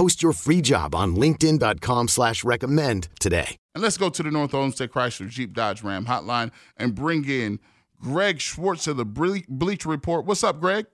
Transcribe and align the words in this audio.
Post 0.00 0.22
your 0.22 0.32
free 0.32 0.62
job 0.62 0.94
on 0.94 1.14
LinkedIn.com 1.14 2.08
slash 2.08 2.42
recommend 2.42 3.08
today. 3.20 3.58
And 3.74 3.82
let's 3.82 3.98
go 3.98 4.08
to 4.08 4.22
the 4.22 4.30
North 4.30 4.54
Olmsted 4.54 4.90
Chrysler 4.90 5.28
Jeep 5.28 5.52
Dodge 5.52 5.82
Ram 5.82 6.06
hotline 6.06 6.52
and 6.78 6.94
bring 6.94 7.28
in 7.28 7.60
Greg 8.00 8.40
Swartz 8.40 8.86
of 8.86 8.96
the 8.96 9.04
Ble- 9.04 9.42
Bleacher 9.46 9.90
Report. 9.90 10.24
What's 10.24 10.42
up, 10.42 10.58
Greg? 10.58 10.86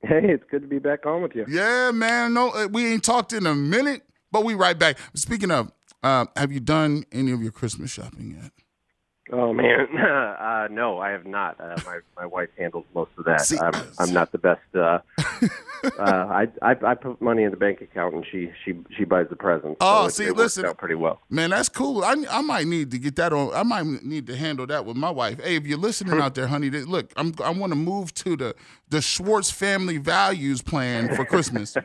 Hey, 0.00 0.22
it's 0.22 0.44
good 0.50 0.62
to 0.62 0.68
be 0.68 0.78
back 0.78 1.04
on 1.04 1.20
with 1.20 1.34
you. 1.34 1.44
Yeah, 1.50 1.90
man. 1.90 2.32
No, 2.32 2.48
uh, 2.48 2.68
we 2.72 2.90
ain't 2.90 3.04
talked 3.04 3.34
in 3.34 3.44
a 3.44 3.54
minute, 3.54 4.00
but 4.32 4.42
we 4.42 4.54
right 4.54 4.78
back. 4.78 4.96
Speaking 5.14 5.50
of, 5.50 5.70
uh, 6.02 6.24
have 6.34 6.50
you 6.50 6.60
done 6.60 7.04
any 7.12 7.30
of 7.32 7.42
your 7.42 7.52
Christmas 7.52 7.90
shopping 7.90 8.38
yet? 8.40 8.52
Oh 9.30 9.52
man, 9.52 9.96
uh, 9.98 10.68
no, 10.70 10.98
I 10.98 11.10
have 11.10 11.26
not. 11.26 11.60
Uh, 11.60 11.76
my 11.84 11.98
my 12.16 12.26
wife 12.26 12.48
handles 12.56 12.84
most 12.94 13.10
of 13.18 13.24
that. 13.26 13.42
See- 13.42 13.58
I'm 13.58 13.74
I'm 13.98 14.12
not 14.12 14.32
the 14.32 14.38
best. 14.38 14.60
Uh, 14.74 15.00
uh, 15.98 16.02
I, 16.02 16.48
I 16.62 16.76
I 16.82 16.94
put 16.94 17.20
money 17.20 17.42
in 17.42 17.50
the 17.50 17.56
bank 17.56 17.80
account 17.80 18.14
and 18.14 18.24
she 18.30 18.50
she 18.64 18.74
she 18.96 19.04
buys 19.04 19.26
the 19.28 19.36
presents. 19.36 19.76
Oh, 19.80 20.04
so 20.04 20.08
see, 20.08 20.24
it 20.24 20.30
works 20.30 20.56
listen. 20.56 20.66
out 20.66 20.78
pretty 20.78 20.94
well. 20.94 21.20
Man, 21.28 21.50
that's 21.50 21.68
cool. 21.68 22.04
I, 22.04 22.16
I 22.30 22.40
might 22.40 22.66
need 22.66 22.90
to 22.92 22.98
get 22.98 23.16
that 23.16 23.32
on. 23.32 23.54
I 23.54 23.62
might 23.62 24.02
need 24.02 24.26
to 24.28 24.36
handle 24.36 24.66
that 24.66 24.86
with 24.86 24.96
my 24.96 25.10
wife. 25.10 25.42
Hey, 25.42 25.56
if 25.56 25.66
you're 25.66 25.78
listening 25.78 26.20
out 26.20 26.34
there, 26.34 26.46
honey, 26.46 26.70
look, 26.70 27.12
I'm 27.16 27.34
I 27.44 27.50
want 27.50 27.72
to 27.72 27.78
move 27.78 28.14
to 28.14 28.36
the 28.36 28.54
the 28.88 29.02
Swartz 29.02 29.50
family 29.50 29.98
values 29.98 30.62
plan 30.62 31.14
for 31.14 31.24
Christmas. 31.24 31.76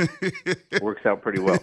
Works 0.80 1.06
out 1.06 1.22
pretty 1.22 1.40
well. 1.40 1.60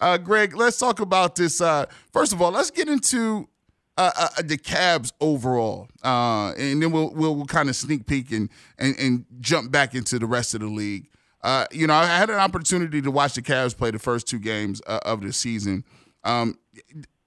uh, 0.00 0.16
Greg, 0.18 0.56
let's 0.56 0.78
talk 0.78 1.00
about 1.00 1.36
this. 1.36 1.60
Uh, 1.60 1.86
first 2.12 2.32
of 2.32 2.40
all, 2.40 2.50
let's 2.52 2.70
get 2.70 2.88
into 2.88 3.48
uh, 3.96 4.10
uh, 4.16 4.28
the 4.42 4.58
Cavs 4.58 5.12
overall, 5.20 5.88
uh, 6.02 6.52
and 6.58 6.82
then 6.82 6.90
we'll 6.90 7.10
we'll, 7.14 7.34
we'll 7.36 7.46
kind 7.46 7.68
of 7.68 7.76
sneak 7.76 8.06
peek 8.06 8.32
and, 8.32 8.50
and 8.78 8.96
and 8.98 9.24
jump 9.40 9.70
back 9.70 9.94
into 9.94 10.18
the 10.18 10.26
rest 10.26 10.54
of 10.54 10.60
the 10.60 10.66
league. 10.66 11.08
Uh, 11.42 11.66
you 11.70 11.86
know, 11.86 11.94
I 11.94 12.06
had 12.06 12.30
an 12.30 12.38
opportunity 12.38 13.02
to 13.02 13.10
watch 13.10 13.34
the 13.34 13.42
Cavs 13.42 13.76
play 13.76 13.90
the 13.90 13.98
first 13.98 14.26
two 14.26 14.38
games 14.38 14.80
uh, 14.86 15.00
of 15.04 15.20
the 15.20 15.32
season. 15.32 15.84
Um, 16.24 16.58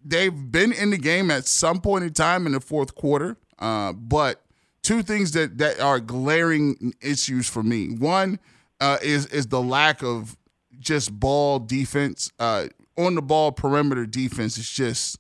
they've 0.04 0.34
been 0.52 0.74
in 0.74 0.90
the 0.90 0.98
game 0.98 1.30
at 1.30 1.46
some 1.46 1.80
point 1.80 2.04
in 2.04 2.14
time 2.14 2.48
in 2.48 2.54
the 2.54 2.60
fourth 2.60 2.96
quarter, 2.96 3.38
uh, 3.60 3.94
but 3.94 4.42
two 4.82 5.04
things 5.04 5.32
that 5.32 5.58
that 5.60 5.80
are 5.80 6.00
glaring 6.00 6.94
issues 7.02 7.48
for 7.48 7.64
me. 7.64 7.96
One 7.96 8.40
uh, 8.82 8.98
is 9.02 9.28
is 9.28 9.48
the 9.48 9.62
lack 9.62 10.04
of 10.04 10.36
just 10.80 11.18
ball 11.18 11.60
defense 11.60 12.32
uh, 12.40 12.68
on 12.98 13.16
the 13.16 13.22
ball 13.22 13.52
perimeter 13.52 14.06
defense. 14.06 14.58
It's 14.58 14.72
just 14.72 15.18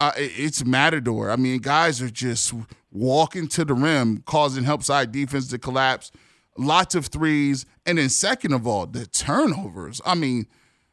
uh, 0.00 0.12
it's 0.16 0.64
matador. 0.64 1.30
I 1.30 1.36
mean, 1.36 1.58
guys 1.58 2.02
are 2.02 2.10
just 2.10 2.52
walking 2.90 3.48
to 3.48 3.64
the 3.64 3.74
rim, 3.74 4.22
causing 4.26 4.64
help 4.64 4.82
side 4.82 5.12
defense 5.12 5.48
to 5.48 5.58
collapse. 5.58 6.10
Lots 6.56 6.94
of 6.94 7.06
threes, 7.06 7.66
and 7.84 7.98
then 7.98 8.08
second 8.08 8.52
of 8.52 8.66
all, 8.66 8.86
the 8.86 9.06
turnovers. 9.06 10.00
I 10.06 10.14
mean, 10.14 10.46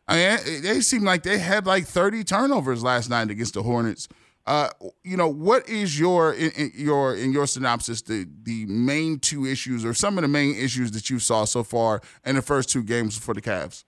I 0.07 0.15
mean, 0.15 0.61
they 0.63 0.81
seem 0.81 1.03
like 1.03 1.23
they 1.23 1.37
had 1.37 1.67
like 1.67 1.85
thirty 1.85 2.23
turnovers 2.23 2.83
last 2.83 3.09
night 3.09 3.29
against 3.29 3.53
the 3.53 3.63
Hornets. 3.63 4.07
Uh, 4.47 4.69
you 5.03 5.15
know, 5.15 5.27
what 5.27 5.69
is 5.69 5.99
your 5.99 6.33
in, 6.33 6.49
in 6.51 6.71
your 6.73 7.15
in 7.15 7.31
your 7.31 7.45
synopsis 7.45 8.01
the 8.01 8.27
the 8.43 8.65
main 8.65 9.19
two 9.19 9.45
issues 9.45 9.85
or 9.85 9.93
some 9.93 10.17
of 10.17 10.23
the 10.23 10.27
main 10.27 10.55
issues 10.55 10.91
that 10.91 11.11
you 11.11 11.19
saw 11.19 11.45
so 11.45 11.63
far 11.63 12.01
in 12.25 12.35
the 12.35 12.41
first 12.41 12.69
two 12.69 12.83
games 12.83 13.17
for 13.17 13.35
the 13.35 13.41
Cavs? 13.41 13.83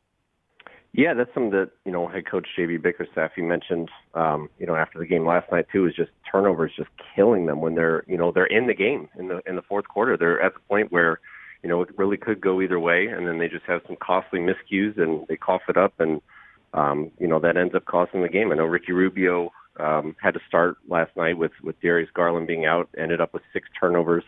Yeah, 0.94 1.16
that's 1.16 1.34
something 1.34 1.52
that 1.52 1.72
you 1.86 1.92
know 1.92 2.08
head 2.08 2.30
coach 2.30 2.48
JB 2.58 2.84
Bickerstaff 2.84 3.32
he 3.36 3.42
mentioned. 3.42 3.90
Um, 4.14 4.50
you 4.60 4.68
know 4.68 4.76
after 4.76 5.00
the 5.00 5.08
game 5.08 5.26
last 5.26 5.52
night 5.52 5.66
too 5.72 5.88
is 5.88 5.96
just 5.96 6.12
turnovers 6.32 6.72
just 6.78 6.90
killing 7.16 7.48
them 7.48 7.62
when 7.62 7.74
they're 7.74 8.04
you 8.08 8.16
know 8.16 8.32
they're 8.32 8.46
in 8.46 8.68
the 8.68 8.76
game 8.76 9.10
in 9.18 9.28
the 9.28 9.42
in 9.48 9.56
the 9.56 9.64
fourth 9.64 9.88
quarter. 9.88 10.16
They're 10.18 10.42
at 10.42 10.54
the 10.54 10.60
point 10.70 10.92
where 10.92 11.20
you 11.64 11.70
know 11.70 11.82
it 11.82 11.98
really 11.98 12.18
could 12.18 12.40
go 12.40 12.62
either 12.62 12.80
way, 12.80 13.08
and 13.08 13.28
then 13.28 13.40
they 13.40 13.48
just 13.48 13.66
have 13.66 13.82
some 13.88 13.96
costly 14.00 14.40
miscues 14.40 15.00
and 15.02 15.26
they 15.28 15.36
cough 15.36 15.64
it 15.68 15.78
up, 15.78 15.94
and 16.00 16.22
um, 16.76 17.10
you 17.20 17.28
know 17.28 17.40
that 17.40 17.58
ends 17.58 17.74
up 17.74 17.86
costing 17.86 18.22
the 18.22 18.30
game. 18.30 18.52
I 18.52 18.56
know 18.56 18.66
Ricky 18.66 18.92
Rubio 18.92 19.52
um, 19.80 20.16
had 20.22 20.36
to 20.36 20.40
start 20.48 20.78
last 20.88 21.18
night 21.18 21.40
with 21.40 21.54
with 21.64 21.80
Darius 21.82 22.12
Garland 22.14 22.46
being 22.46 22.68
out, 22.68 22.88
ended 23.00 23.20
up 23.20 23.34
with 23.34 23.42
six 23.52 23.68
turnovers. 23.80 24.24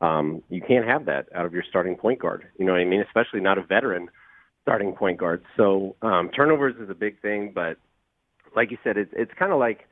Um, 0.00 0.42
you 0.48 0.62
can't 0.62 0.86
have 0.86 1.04
that 1.06 1.26
out 1.34 1.44
of 1.44 1.52
your 1.52 1.64
starting 1.68 1.96
point 1.96 2.20
guard. 2.20 2.46
You 2.58 2.64
know 2.64 2.72
what 2.72 2.80
I 2.80 2.86
mean? 2.86 3.02
Especially 3.02 3.40
not 3.40 3.58
a 3.58 3.62
veteran 3.62 4.08
starting 4.66 4.92
point 4.94 5.16
guard. 5.16 5.44
So 5.56 5.94
um, 6.02 6.28
turnovers 6.34 6.74
is 6.80 6.90
a 6.90 6.94
big 6.94 7.22
thing, 7.22 7.52
but 7.54 7.76
like 8.56 8.72
you 8.72 8.78
said, 8.82 8.96
it's 8.96 9.12
it's 9.14 9.30
kind 9.38 9.52
of 9.52 9.60
like 9.60 9.82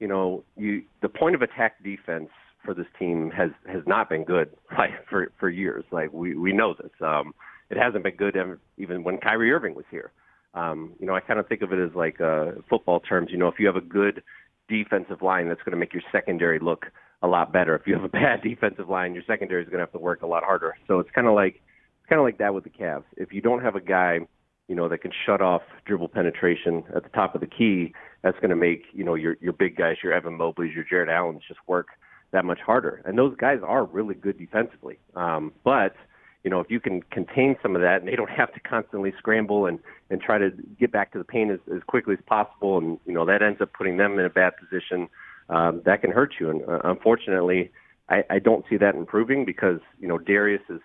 you 0.00 0.08
know 0.08 0.42
you 0.56 0.82
the 1.02 1.08
point 1.08 1.36
of 1.36 1.42
attack 1.42 1.82
defense 1.84 2.30
for 2.64 2.74
this 2.74 2.86
team 2.98 3.30
has 3.30 3.50
has 3.72 3.82
not 3.86 4.08
been 4.08 4.24
good 4.24 4.50
like 4.78 4.90
for 5.08 5.30
for 5.38 5.48
years. 5.48 5.84
Like 5.92 6.12
we 6.12 6.34
we 6.34 6.52
know 6.52 6.74
this. 6.74 6.90
Um, 7.00 7.32
it 7.70 7.78
hasn't 7.78 8.02
been 8.02 8.16
good 8.16 8.36
even 8.76 9.04
when 9.04 9.18
Kyrie 9.18 9.52
Irving 9.52 9.76
was 9.76 9.84
here. 9.90 10.10
Um, 10.54 10.94
you 10.98 11.06
know, 11.06 11.14
I 11.14 11.20
kind 11.20 11.38
of 11.38 11.46
think 11.48 11.62
of 11.62 11.72
it 11.72 11.78
as 11.78 11.94
like 11.94 12.20
uh, 12.20 12.52
football 12.68 13.00
terms. 13.00 13.28
You 13.30 13.38
know, 13.38 13.48
if 13.48 13.54
you 13.58 13.66
have 13.66 13.76
a 13.76 13.80
good 13.80 14.22
defensive 14.68 15.22
line, 15.22 15.48
that's 15.48 15.62
going 15.62 15.72
to 15.72 15.78
make 15.78 15.92
your 15.92 16.02
secondary 16.12 16.58
look 16.58 16.86
a 17.22 17.26
lot 17.26 17.52
better. 17.52 17.74
If 17.74 17.86
you 17.86 17.94
have 17.94 18.04
a 18.04 18.08
bad 18.08 18.42
defensive 18.48 18.88
line, 18.88 19.14
your 19.14 19.24
secondary 19.26 19.62
is 19.62 19.68
going 19.68 19.78
to 19.78 19.84
have 19.84 19.92
to 19.92 19.98
work 19.98 20.22
a 20.22 20.26
lot 20.26 20.44
harder. 20.44 20.76
So 20.86 20.98
it's 20.98 21.10
kind 21.14 21.26
of 21.26 21.34
like 21.34 21.60
kind 22.08 22.20
of 22.20 22.24
like 22.24 22.38
that 22.38 22.54
with 22.54 22.64
the 22.64 22.70
Cavs. 22.70 23.04
If 23.16 23.32
you 23.32 23.40
don't 23.40 23.62
have 23.62 23.76
a 23.76 23.80
guy, 23.80 24.20
you 24.68 24.74
know, 24.74 24.88
that 24.88 24.98
can 24.98 25.12
shut 25.26 25.40
off 25.40 25.62
dribble 25.84 26.08
penetration 26.08 26.84
at 26.94 27.02
the 27.02 27.10
top 27.10 27.34
of 27.34 27.40
the 27.40 27.46
key, 27.46 27.92
that's 28.22 28.38
going 28.38 28.50
to 28.50 28.56
make 28.56 28.84
you 28.92 29.04
know 29.04 29.14
your 29.14 29.36
your 29.40 29.52
big 29.52 29.76
guys, 29.76 29.96
your 30.02 30.12
Evan 30.12 30.34
Mobley's, 30.34 30.74
your 30.74 30.84
Jarrett 30.84 31.08
Allen's, 31.08 31.42
just 31.46 31.60
work 31.66 31.88
that 32.32 32.44
much 32.44 32.60
harder. 32.60 33.02
And 33.04 33.16
those 33.16 33.36
guys 33.36 33.60
are 33.62 33.84
really 33.84 34.14
good 34.14 34.38
defensively. 34.38 34.98
Um, 35.14 35.52
but 35.64 35.94
you 36.42 36.50
know, 36.50 36.60
if 36.60 36.70
you 36.70 36.78
can 36.78 37.02
contain 37.04 37.56
some 37.62 37.74
of 37.74 37.82
that, 37.82 38.00
and 38.00 38.08
they 38.08 38.16
don't 38.16 38.30
have 38.36 38.52
to 38.54 38.60
constantly 38.60 39.12
scramble 39.18 39.66
and 39.66 39.78
and 40.10 40.20
try 40.20 40.38
to 40.38 40.50
get 40.78 40.92
back 40.92 41.12
to 41.12 41.18
the 41.18 41.24
paint 41.24 41.50
as, 41.50 41.60
as 41.74 41.82
quickly 41.86 42.14
as 42.14 42.24
possible, 42.26 42.78
and 42.78 42.98
you 43.06 43.14
know 43.14 43.24
that 43.24 43.42
ends 43.42 43.60
up 43.60 43.72
putting 43.72 43.96
them 43.96 44.18
in 44.18 44.24
a 44.24 44.30
bad 44.30 44.52
position. 44.56 45.08
Um, 45.48 45.82
that 45.84 46.00
can 46.00 46.10
hurt 46.10 46.34
you. 46.40 46.48
And 46.48 46.62
uh, 46.66 46.80
unfortunately, 46.84 47.70
I, 48.08 48.24
I 48.30 48.38
don't 48.38 48.64
see 48.70 48.78
that 48.78 48.94
improving 48.94 49.44
because 49.44 49.80
you 50.00 50.08
know 50.08 50.18
Darius 50.18 50.62
is 50.68 50.80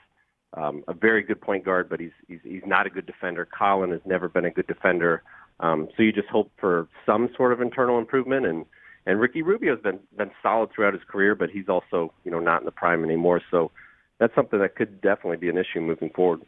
um, 0.54 0.84
a 0.88 0.94
very 0.94 1.22
good 1.22 1.40
point 1.42 1.64
guard, 1.64 1.90
but 1.90 2.00
he's, 2.00 2.12
he's 2.28 2.40
he's 2.44 2.64
not 2.66 2.88
a 2.88 2.90
good 2.90 3.06
defender. 3.06 3.46
Collin 3.46 3.92
has 3.92 4.02
never 4.06 4.28
been 4.28 4.46
a 4.46 4.52
good 4.52 4.68
defender. 4.68 5.24
Um, 5.60 5.90
so 5.96 6.04
you 6.04 6.12
just 6.12 6.30
hope 6.30 6.52
for 6.60 6.88
some 7.06 7.30
sort 7.36 7.54
of 7.54 7.62
internal 7.62 8.00
improvement. 8.00 8.46
And 8.46 8.66
and 9.06 9.20
Ricky 9.20 9.42
Rubio's 9.42 9.82
been 9.82 10.00
been 10.18 10.32
solid 10.42 10.72
throughout 10.74 10.94
his 10.94 11.04
career, 11.08 11.36
but 11.36 11.50
he's 11.50 11.70
also 11.70 12.14
you 12.24 12.32
know 12.32 12.40
not 12.40 12.62
in 12.62 12.66
the 12.66 12.72
prime 12.72 13.04
anymore. 13.04 13.42
So 13.52 13.72
that's 14.18 14.34
something 14.36 14.60
that 14.60 14.76
could 14.76 15.02
definitely 15.02 15.38
be 15.38 15.50
an 15.50 15.58
issue 15.58 15.82
moving 15.82 16.10
forward. 16.10 16.42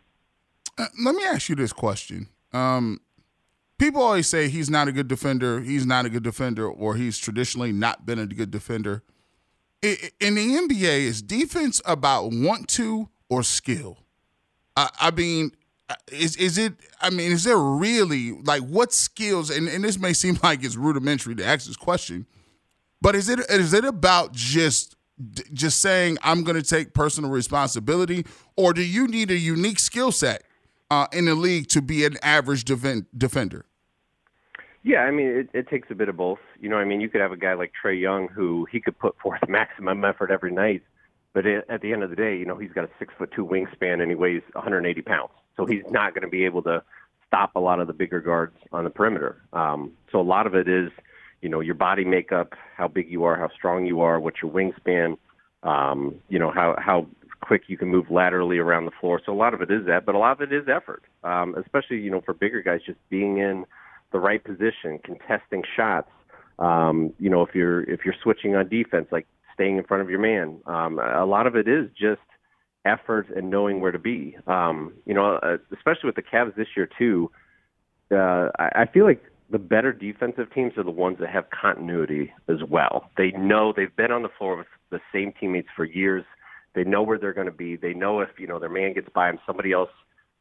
Uh, 0.77 0.88
let 1.04 1.15
me 1.15 1.24
ask 1.24 1.50
you 1.50 1.56
this 1.56 1.74
question. 1.74 2.27
Um, 2.54 3.01
people 3.77 4.01
always 4.01 4.27
say 4.27 4.50
he's 4.50 4.69
not 4.69 4.88
a 4.88 4.92
good 4.92 5.07
defender, 5.07 5.62
he's 5.62 5.86
not 5.86 6.06
a 6.06 6.09
good 6.09 6.24
defender, 6.24 6.68
or 6.68 6.95
he's 6.95 7.18
traditionally 7.18 7.71
not 7.71 8.06
been 8.06 8.19
a 8.19 8.25
good 8.25 8.51
defender. 8.51 9.04
In 9.81 10.36
the 10.36 10.56
NBA, 10.69 11.00
is 11.06 11.24
defense 11.24 11.81
about 11.86 12.31
want 12.31 12.68
to 12.69 13.09
or 13.31 13.42
skill? 13.42 13.98
I, 14.78 14.89
I 15.00 15.12
mean, 15.12 15.54
is 16.12 16.36
is 16.36 16.60
it? 16.60 16.74
I 17.01 17.10
mean, 17.10 17.31
is 17.31 17.44
there 17.45 17.57
really 17.57 18.33
like 18.44 18.62
what 18.62 18.94
skills? 18.94 19.50
And, 19.50 19.68
and 19.68 19.83
this 19.83 19.98
may 19.98 20.13
seem 20.13 20.38
like 20.44 20.63
it's 20.63 20.75
rudimentary 20.75 21.33
to 21.36 21.45
ask 21.45 21.66
this 21.66 21.78
question, 21.78 22.28
but 23.01 23.16
is 23.16 23.30
it 23.30 23.39
is 23.50 23.74
it 23.74 23.86
about 23.86 24.33
just 24.33 24.95
just 25.54 25.81
saying 25.81 26.18
I'm 26.22 26.44
going 26.44 26.62
to 26.62 26.68
take 26.68 26.94
personal 26.94 27.31
responsibility, 27.31 28.25
or 28.56 28.74
do 28.74 28.83
you 28.83 29.07
need 29.07 29.31
a 29.31 29.38
unique 29.38 29.80
skill 29.80 30.12
set 30.12 30.44
uh, 30.89 31.07
in 31.12 31.25
the 31.25 31.36
league 31.36 31.68
to 31.69 31.81
be 31.81 32.06
an 32.06 32.18
average 32.22 32.66
defen- 32.66 33.06
defender? 33.18 33.66
Yeah, 34.83 35.01
I 35.01 35.12
mean, 35.12 35.28
it, 35.28 35.50
it 35.54 35.69
takes 35.69 35.92
a 35.92 35.95
bit 35.95 36.10
of 36.10 36.18
both. 36.18 36.39
You 36.60 36.68
know, 36.69 36.78
I 36.78 36.86
mean, 36.86 37.01
you 37.01 37.10
could 37.10 37.22
have 37.22 37.31
a 37.31 37.38
guy 37.38 37.54
like 37.54 37.72
Trae 37.83 38.00
Young 38.00 38.28
who 38.30 38.68
he 38.72 38.81
could 38.81 38.98
put 38.98 39.16
forth 39.19 39.42
maximum 39.48 40.04
effort 40.04 40.31
every 40.31 40.51
night, 40.51 40.81
but 41.33 41.45
at 41.45 41.81
the 41.81 41.94
end 41.94 42.04
of 42.04 42.10
the 42.10 42.16
day, 42.16 42.38
you 42.38 42.45
know, 42.45 42.57
he's 42.57 42.72
got 42.72 42.83
a 42.83 42.89
six 43.00 43.13
foot 43.18 43.31
two 43.33 43.45
wingspan 43.45 44.01
and 44.01 44.10
he 44.10 44.16
weighs 44.16 44.42
180 44.54 45.01
pounds, 45.01 45.31
so 45.56 45.66
he's 45.66 45.83
not 45.89 46.13
going 46.13 46.24
to 46.24 46.30
be 46.30 46.45
able 46.45 46.62
to 46.63 46.83
stop 47.28 47.56
a 47.56 47.60
lot 47.60 47.80
of 47.80 47.88
the 47.88 47.94
bigger 47.94 48.19
guards 48.19 48.56
on 48.74 48.83
the 48.83 48.89
perimeter. 48.89 49.42
Um, 49.54 49.92
so 50.12 50.19
a 50.19 50.22
lot 50.22 50.45
of 50.45 50.56
it 50.56 50.68
is, 50.68 50.92
you 51.42 51.48
know, 51.48 51.62
your 51.62 51.75
body 51.75 52.04
makeup, 52.04 52.54
how 52.75 52.89
big 52.89 53.10
you 53.10 53.24
are, 53.24 53.38
how 53.38 53.50
strong 53.56 53.86
you 53.86 54.01
are, 54.01 54.19
what's 54.19 54.42
your 54.42 54.51
wingspan, 54.51 55.18
um, 55.63 56.16
you 56.28 56.38
know, 56.38 56.51
how 56.51 56.75
how 56.78 57.07
quick 57.39 57.63
you 57.68 57.78
can 57.78 57.88
move 57.88 58.12
laterally 58.12 58.57
around 58.57 58.86
the 58.86 58.92
floor. 59.00 59.22
So 59.25 59.31
a 59.31 59.36
lot 59.36 59.54
of 59.54 59.62
it 59.62 59.72
is 59.72 59.86
that, 59.88 60.06
but 60.06 60.16
a 60.16 60.18
lot 60.18 60.33
of 60.33 60.42
it 60.42 60.54
is 60.54 60.68
effort, 60.68 61.04
um, 61.24 61.56
especially 61.56 62.00
you 62.00 62.12
know 62.12 62.22
for 62.22 62.33
bigger 62.33 62.62
guys, 62.62 62.81
just 62.86 63.00
being 63.10 63.38
in 63.38 63.66
the 64.12 64.19
right 64.19 64.44
position, 64.44 65.00
contesting 65.04 65.63
shots. 65.75 66.10
Um, 66.60 67.13
you 67.19 67.30
know, 67.30 67.42
if 67.44 67.56
you're 67.56 67.83
if 67.83 68.01
you're 68.06 68.16
switching 68.22 68.56
on 68.56 68.68
defense, 68.68 69.07
like 69.12 69.28
staying 69.53 69.77
in 69.77 69.83
front 69.83 70.01
of 70.03 70.09
your 70.09 70.19
man. 70.19 70.59
Um, 70.65 71.00
a 71.00 71.25
lot 71.25 71.48
of 71.48 71.56
it 71.56 71.68
is 71.68 71.89
just 72.00 72.21
effort 72.86 73.27
and 73.36 73.50
knowing 73.50 73.80
where 73.80 73.92
to 73.92 74.00
be. 74.00 74.38
Um, 74.48 74.94
you 75.06 75.13
know, 75.13 75.36
uh, 75.36 75.57
especially 75.74 76.07
with 76.07 76.15
the 76.15 76.24
Cavs 76.24 76.56
this 76.56 76.68
year 76.75 76.89
too. 76.98 77.31
Uh, 78.12 78.50
I, 78.59 78.81
I 78.81 78.86
feel 78.92 79.06
like 79.06 79.24
the 79.51 79.59
better 79.59 79.92
defensive 79.92 80.53
teams 80.53 80.74
are 80.77 80.83
the 80.83 80.92
ones 80.92 81.18
that 81.19 81.30
have 81.30 81.45
continuity 81.50 82.31
as 82.48 82.57
well. 82.68 83.09
They 83.18 83.31
know 83.31 83.74
they've 83.75 83.95
been 83.95 84.12
on 84.12 84.24
the 84.24 84.30
floor 84.38 84.57
with 84.57 84.68
the 84.89 85.00
same 85.13 85.33
teammates 85.39 85.68
for 85.75 85.86
years. 85.86 86.24
They 86.74 86.83
know 86.83 87.04
where 87.04 87.18
they're 87.18 87.33
going 87.33 87.47
to 87.47 87.51
be. 87.51 87.75
They 87.75 87.94
know 87.94 88.21
if 88.21 88.30
you 88.38 88.47
know 88.47 88.59
their 88.59 88.69
man 88.69 88.94
gets 88.94 89.09
by 89.13 89.27
them, 89.27 89.39
somebody 89.45 89.74
else 89.74 89.89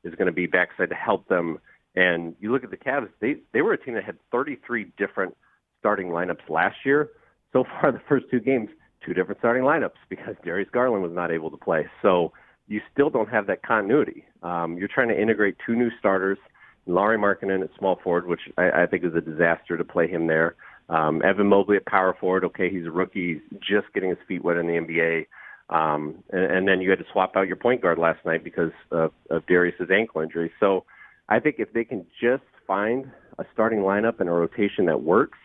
is 0.05 0.15
going 0.15 0.27
to 0.27 0.33
be 0.33 0.47
backside 0.47 0.91
to 0.91 0.95
help 0.95 1.29
them. 1.29 1.59
And 1.97 2.37
you 2.41 2.53
look 2.53 2.63
at 2.63 2.71
the 2.71 2.77
Cavs; 2.77 3.09
they 3.21 3.37
they 3.53 3.63
were 3.63 3.73
a 3.73 3.85
team 3.85 3.95
that 3.95 4.05
had 4.05 4.19
33 4.31 4.93
different 4.97 5.37
starting 5.81 6.09
lineups 6.09 6.49
last 6.49 6.77
year. 6.85 7.11
So 7.53 7.65
far, 7.65 7.91
the 7.93 8.01
first 8.09 8.27
two 8.31 8.41
games, 8.41 8.71
two 9.05 9.15
different 9.15 9.41
starting 9.41 9.63
lineups 9.63 9.99
because 10.09 10.35
Darius 10.45 10.69
Garland 10.73 11.03
was 11.03 11.13
not 11.13 11.31
able 11.31 11.51
to 11.51 11.57
play. 11.57 11.87
So 12.03 12.33
you 12.69 12.81
still 12.93 13.11
don't 13.11 13.29
have 13.29 13.47
that 13.49 13.63
continuity. 13.63 14.25
Um, 14.43 14.77
you're 14.79 14.89
trying 14.89 15.09
to 15.09 15.21
integrate 15.21 15.57
two 15.65 15.75
new 15.75 15.91
starters, 15.99 16.39
Lauri 16.87 17.19
Markkanen 17.19 17.63
at 17.63 17.71
small 17.79 17.99
forward, 18.03 18.27
which 18.27 18.41
I, 18.57 18.83
I 18.83 18.87
think 18.87 19.05
is 19.05 19.15
a 19.15 19.21
disaster 19.21 19.77
to 19.77 19.85
play 19.85 20.09
him 20.09 20.27
there. 20.27 20.55
Um, 20.89 21.23
Evan 21.23 21.47
Mobley 21.47 21.77
at 21.77 21.87
power 21.87 22.17
forward. 22.19 22.45
Okay, 22.45 22.71
he's 22.71 22.87
a 22.87 22.91
rookie, 22.91 23.41
he's 23.51 23.59
just 23.61 23.93
getting 23.95 24.11
his 24.11 24.19
feet 24.27 24.45
wet 24.45 24.57
in 24.57 24.67
the 24.67 24.73
NBA. 24.73 25.27
Um, 25.71 26.23
and, 26.31 26.45
and 26.45 26.69
then 26.69 26.81
you 26.81 26.91
had 26.91 26.99
to 26.99 27.05
swap 27.13 27.37
out 27.37 27.47
your 27.47 27.57
point 27.57 27.81
guard 27.81 27.99
last 27.99 28.25
night 28.25 28.43
because 28.43 28.73
of, 28.91 29.13
of 29.31 29.47
Darius's 29.47 29.91
ankle 29.91 30.21
injury. 30.21 30.51
So 30.59 30.85
I 31.29 31.39
think 31.39 31.57
if 31.59 31.73
they 31.73 31.85
can 31.85 32.07
just 32.21 32.43
find 32.67 33.11
a 33.39 33.45
starting 33.53 33.81
lineup 33.81 34.21
and 34.21 34.29
a 34.29 34.33
rotation 34.33 34.87
that 34.87 35.03
works, 35.03 35.39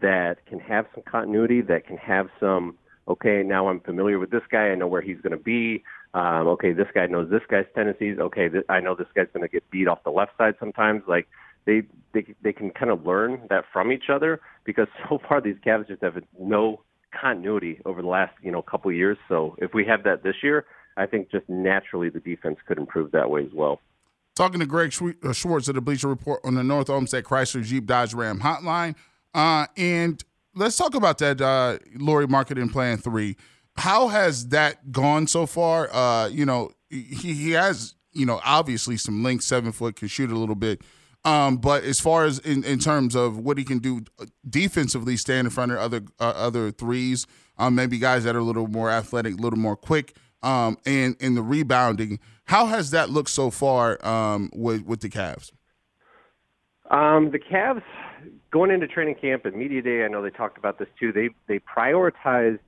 that 0.00 0.44
can 0.46 0.60
have 0.60 0.86
some 0.94 1.02
continuity, 1.04 1.62
that 1.62 1.86
can 1.86 1.96
have 1.96 2.28
some, 2.38 2.76
okay, 3.08 3.42
now 3.42 3.68
I'm 3.68 3.80
familiar 3.80 4.18
with 4.18 4.30
this 4.30 4.42
guy, 4.50 4.68
I 4.68 4.74
know 4.74 4.86
where 4.86 5.02
he's 5.02 5.20
going 5.20 5.36
to 5.36 5.42
be. 5.42 5.84
Um, 6.14 6.48
okay, 6.48 6.72
this 6.72 6.88
guy 6.94 7.06
knows 7.06 7.30
this 7.30 7.42
guy's 7.48 7.66
tendencies. 7.74 8.18
Okay, 8.18 8.48
th- 8.48 8.64
I 8.68 8.80
know 8.80 8.94
this 8.94 9.08
guy's 9.14 9.28
going 9.32 9.46
to 9.46 9.52
get 9.52 9.68
beat 9.70 9.88
off 9.88 10.02
the 10.04 10.10
left 10.10 10.32
side 10.38 10.54
sometimes. 10.58 11.02
Like 11.06 11.28
they 11.66 11.82
they 12.14 12.34
they 12.42 12.52
can 12.52 12.70
kind 12.70 12.90
of 12.90 13.04
learn 13.06 13.42
that 13.50 13.64
from 13.72 13.92
each 13.92 14.08
other 14.08 14.40
because 14.64 14.88
so 15.08 15.18
far 15.28 15.40
these 15.40 15.56
Cavs 15.64 15.88
just 15.88 16.02
have 16.02 16.16
no 16.38 16.80
continuity 17.20 17.80
over 17.84 18.02
the 18.02 18.08
last 18.08 18.34
you 18.42 18.50
know 18.50 18.62
couple 18.62 18.90
years. 18.92 19.18
So 19.28 19.56
if 19.58 19.74
we 19.74 19.84
have 19.84 20.04
that 20.04 20.22
this 20.22 20.36
year, 20.42 20.64
I 20.96 21.06
think 21.06 21.30
just 21.30 21.48
naturally 21.48 22.08
the 22.08 22.20
defense 22.20 22.58
could 22.66 22.78
improve 22.78 23.12
that 23.12 23.30
way 23.30 23.44
as 23.44 23.52
well. 23.52 23.80
Talking 24.34 24.60
to 24.60 24.66
Greg 24.66 24.94
uh, 25.22 25.32
Swartz 25.32 25.68
of 25.68 25.74
the 25.74 25.80
Bleacher 25.80 26.08
Report 26.08 26.40
on 26.44 26.54
the 26.54 26.64
North 26.64 26.90
Olmsted 26.90 27.24
Chrysler 27.24 27.62
Jeep 27.62 27.86
Dodge 27.86 28.12
Ram 28.14 28.40
Hotline, 28.40 28.94
uh, 29.34 29.66
and 29.76 30.22
let's 30.56 30.76
talk 30.76 30.94
about 30.94 31.18
that 31.18 31.40
uh, 31.40 31.78
Lauri 31.94 32.26
Markkanen 32.26 32.72
Plan 32.72 32.98
Three. 32.98 33.36
How 33.76 34.08
has 34.08 34.48
that 34.48 34.90
gone 34.90 35.26
so 35.26 35.46
far? 35.46 35.88
Uh, 35.92 36.28
you 36.28 36.44
know, 36.44 36.70
he 36.90 37.02
he 37.02 37.50
has 37.52 37.94
you 38.12 38.26
know 38.26 38.40
obviously 38.44 38.96
some 38.96 39.22
length, 39.22 39.44
seven 39.44 39.70
foot, 39.70 39.96
can 39.96 40.08
shoot 40.08 40.30
a 40.30 40.36
little 40.36 40.54
bit. 40.54 40.82
Um, 41.24 41.56
but 41.56 41.82
as 41.82 41.98
far 41.98 42.24
as 42.24 42.38
in, 42.38 42.62
in 42.62 42.78
terms 42.78 43.16
of 43.16 43.38
what 43.38 43.58
he 43.58 43.64
can 43.64 43.78
do 43.78 44.02
defensively, 44.48 45.16
stand 45.16 45.46
in 45.46 45.50
front 45.50 45.72
of 45.72 45.78
other 45.78 46.02
uh, 46.18 46.32
other 46.36 46.70
threes, 46.70 47.26
um, 47.58 47.74
maybe 47.74 47.98
guys 47.98 48.24
that 48.24 48.34
are 48.34 48.40
a 48.40 48.44
little 48.44 48.68
more 48.68 48.90
athletic, 48.90 49.34
a 49.34 49.42
little 49.42 49.58
more 49.58 49.76
quick, 49.76 50.16
um, 50.42 50.78
and 50.86 51.16
in 51.20 51.34
the 51.34 51.42
rebounding, 51.42 52.18
how 52.44 52.66
has 52.66 52.90
that 52.92 53.10
looked 53.10 53.30
so 53.30 53.50
far 53.50 54.04
um, 54.06 54.50
with 54.54 54.84
with 54.86 55.00
the 55.00 55.08
Cavs? 55.08 55.52
Um, 56.90 57.32
the 57.32 57.40
Cavs 57.40 57.82
going 58.50 58.70
into 58.70 58.86
training 58.86 59.16
camp 59.16 59.44
and 59.44 59.56
media 59.56 59.82
day, 59.82 60.04
I 60.04 60.08
know 60.08 60.22
they 60.22 60.30
talked 60.30 60.58
about 60.58 60.78
this 60.78 60.88
too. 60.98 61.12
They 61.12 61.30
they 61.46 61.58
prioritized 61.58 62.58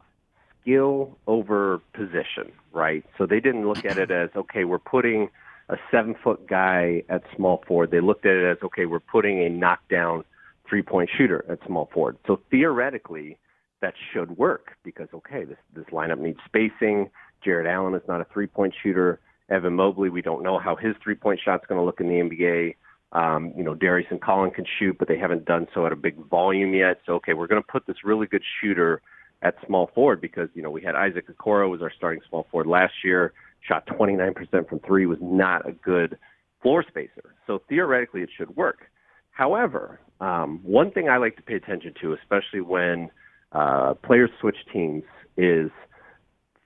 skill 0.60 1.16
over 1.26 1.80
position, 1.94 2.52
right? 2.72 3.04
So 3.16 3.26
they 3.26 3.40
didn't 3.40 3.66
look 3.66 3.84
at 3.84 3.98
it 3.98 4.10
as 4.10 4.30
okay, 4.36 4.64
we're 4.64 4.78
putting 4.78 5.30
a 5.68 5.76
seven 5.90 6.14
foot 6.22 6.46
guy 6.48 7.02
at 7.08 7.22
small 7.36 7.62
forward. 7.66 7.90
They 7.90 8.00
looked 8.00 8.26
at 8.26 8.34
it 8.34 8.44
as 8.50 8.58
okay, 8.62 8.86
we're 8.86 9.00
putting 9.00 9.42
a 9.42 9.48
knockdown 9.48 10.24
three 10.68 10.82
point 10.82 11.10
shooter 11.16 11.44
at 11.48 11.58
small 11.66 11.90
forward. 11.92 12.18
So 12.26 12.40
theoretically, 12.50 13.38
that 13.80 13.94
should 14.12 14.36
work 14.36 14.76
because 14.84 15.08
okay, 15.14 15.44
this 15.44 15.58
this 15.74 15.86
lineup 15.86 16.18
needs 16.18 16.38
spacing. 16.44 17.10
Jarrett 17.44 17.66
Allen 17.66 17.94
is 17.94 18.02
not 18.08 18.20
a 18.20 18.26
three 18.32 18.46
point 18.46 18.74
shooter. 18.82 19.20
Evan 19.50 19.74
Mobley, 19.74 20.10
we 20.10 20.20
don't 20.20 20.42
know 20.42 20.58
how 20.58 20.76
his 20.76 20.94
three 21.02 21.14
point 21.14 21.40
shot's 21.42 21.66
going 21.66 21.80
to 21.80 21.84
look 21.84 22.00
in 22.00 22.08
the 22.08 22.14
NBA. 22.14 22.74
Um, 23.12 23.52
you 23.56 23.64
know, 23.64 23.74
Darius 23.74 24.08
and 24.10 24.20
Collin 24.20 24.50
can 24.50 24.66
shoot, 24.78 24.96
but 24.98 25.08
they 25.08 25.18
haven't 25.18 25.46
done 25.46 25.66
so 25.72 25.86
at 25.86 25.92
a 25.92 25.96
big 25.96 26.16
volume 26.28 26.74
yet. 26.74 27.00
So 27.06 27.14
okay, 27.14 27.32
we're 27.32 27.46
going 27.46 27.62
to 27.62 27.66
put 27.66 27.86
this 27.86 28.04
really 28.04 28.26
good 28.26 28.42
shooter 28.60 29.00
at 29.40 29.54
small 29.66 29.90
forward 29.94 30.20
because 30.20 30.48
you 30.54 30.62
know 30.62 30.70
we 30.70 30.82
had 30.82 30.94
Isaac 30.94 31.26
Okoro 31.28 31.70
was 31.70 31.80
our 31.80 31.92
starting 31.96 32.20
small 32.28 32.46
forward 32.50 32.66
last 32.66 32.92
year 33.02 33.32
shot 33.66 33.86
29% 33.86 34.68
from 34.68 34.80
three, 34.80 35.06
was 35.06 35.18
not 35.20 35.68
a 35.68 35.72
good 35.72 36.18
floor 36.62 36.84
spacer. 36.86 37.34
So 37.46 37.62
theoretically, 37.68 38.22
it 38.22 38.30
should 38.36 38.56
work. 38.56 38.90
However, 39.30 40.00
um, 40.20 40.60
one 40.62 40.90
thing 40.90 41.08
I 41.08 41.16
like 41.18 41.36
to 41.36 41.42
pay 41.42 41.54
attention 41.54 41.94
to, 42.00 42.12
especially 42.14 42.60
when 42.60 43.10
uh, 43.52 43.94
players 43.94 44.30
switch 44.40 44.56
teams, 44.72 45.04
is 45.36 45.70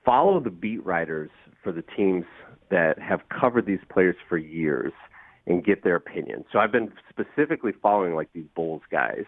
follow 0.04 0.40
the 0.40 0.50
beat 0.50 0.84
writers 0.84 1.30
for 1.62 1.72
the 1.72 1.84
teams 1.96 2.24
that 2.70 2.98
have 2.98 3.20
covered 3.28 3.66
these 3.66 3.80
players 3.92 4.16
for 4.28 4.38
years 4.38 4.92
and 5.46 5.64
get 5.64 5.82
their 5.82 5.96
opinion. 5.96 6.44
So 6.52 6.58
I've 6.58 6.72
been 6.72 6.92
specifically 7.08 7.72
following 7.82 8.14
like 8.14 8.28
these 8.32 8.46
Bulls 8.54 8.82
guys 8.90 9.24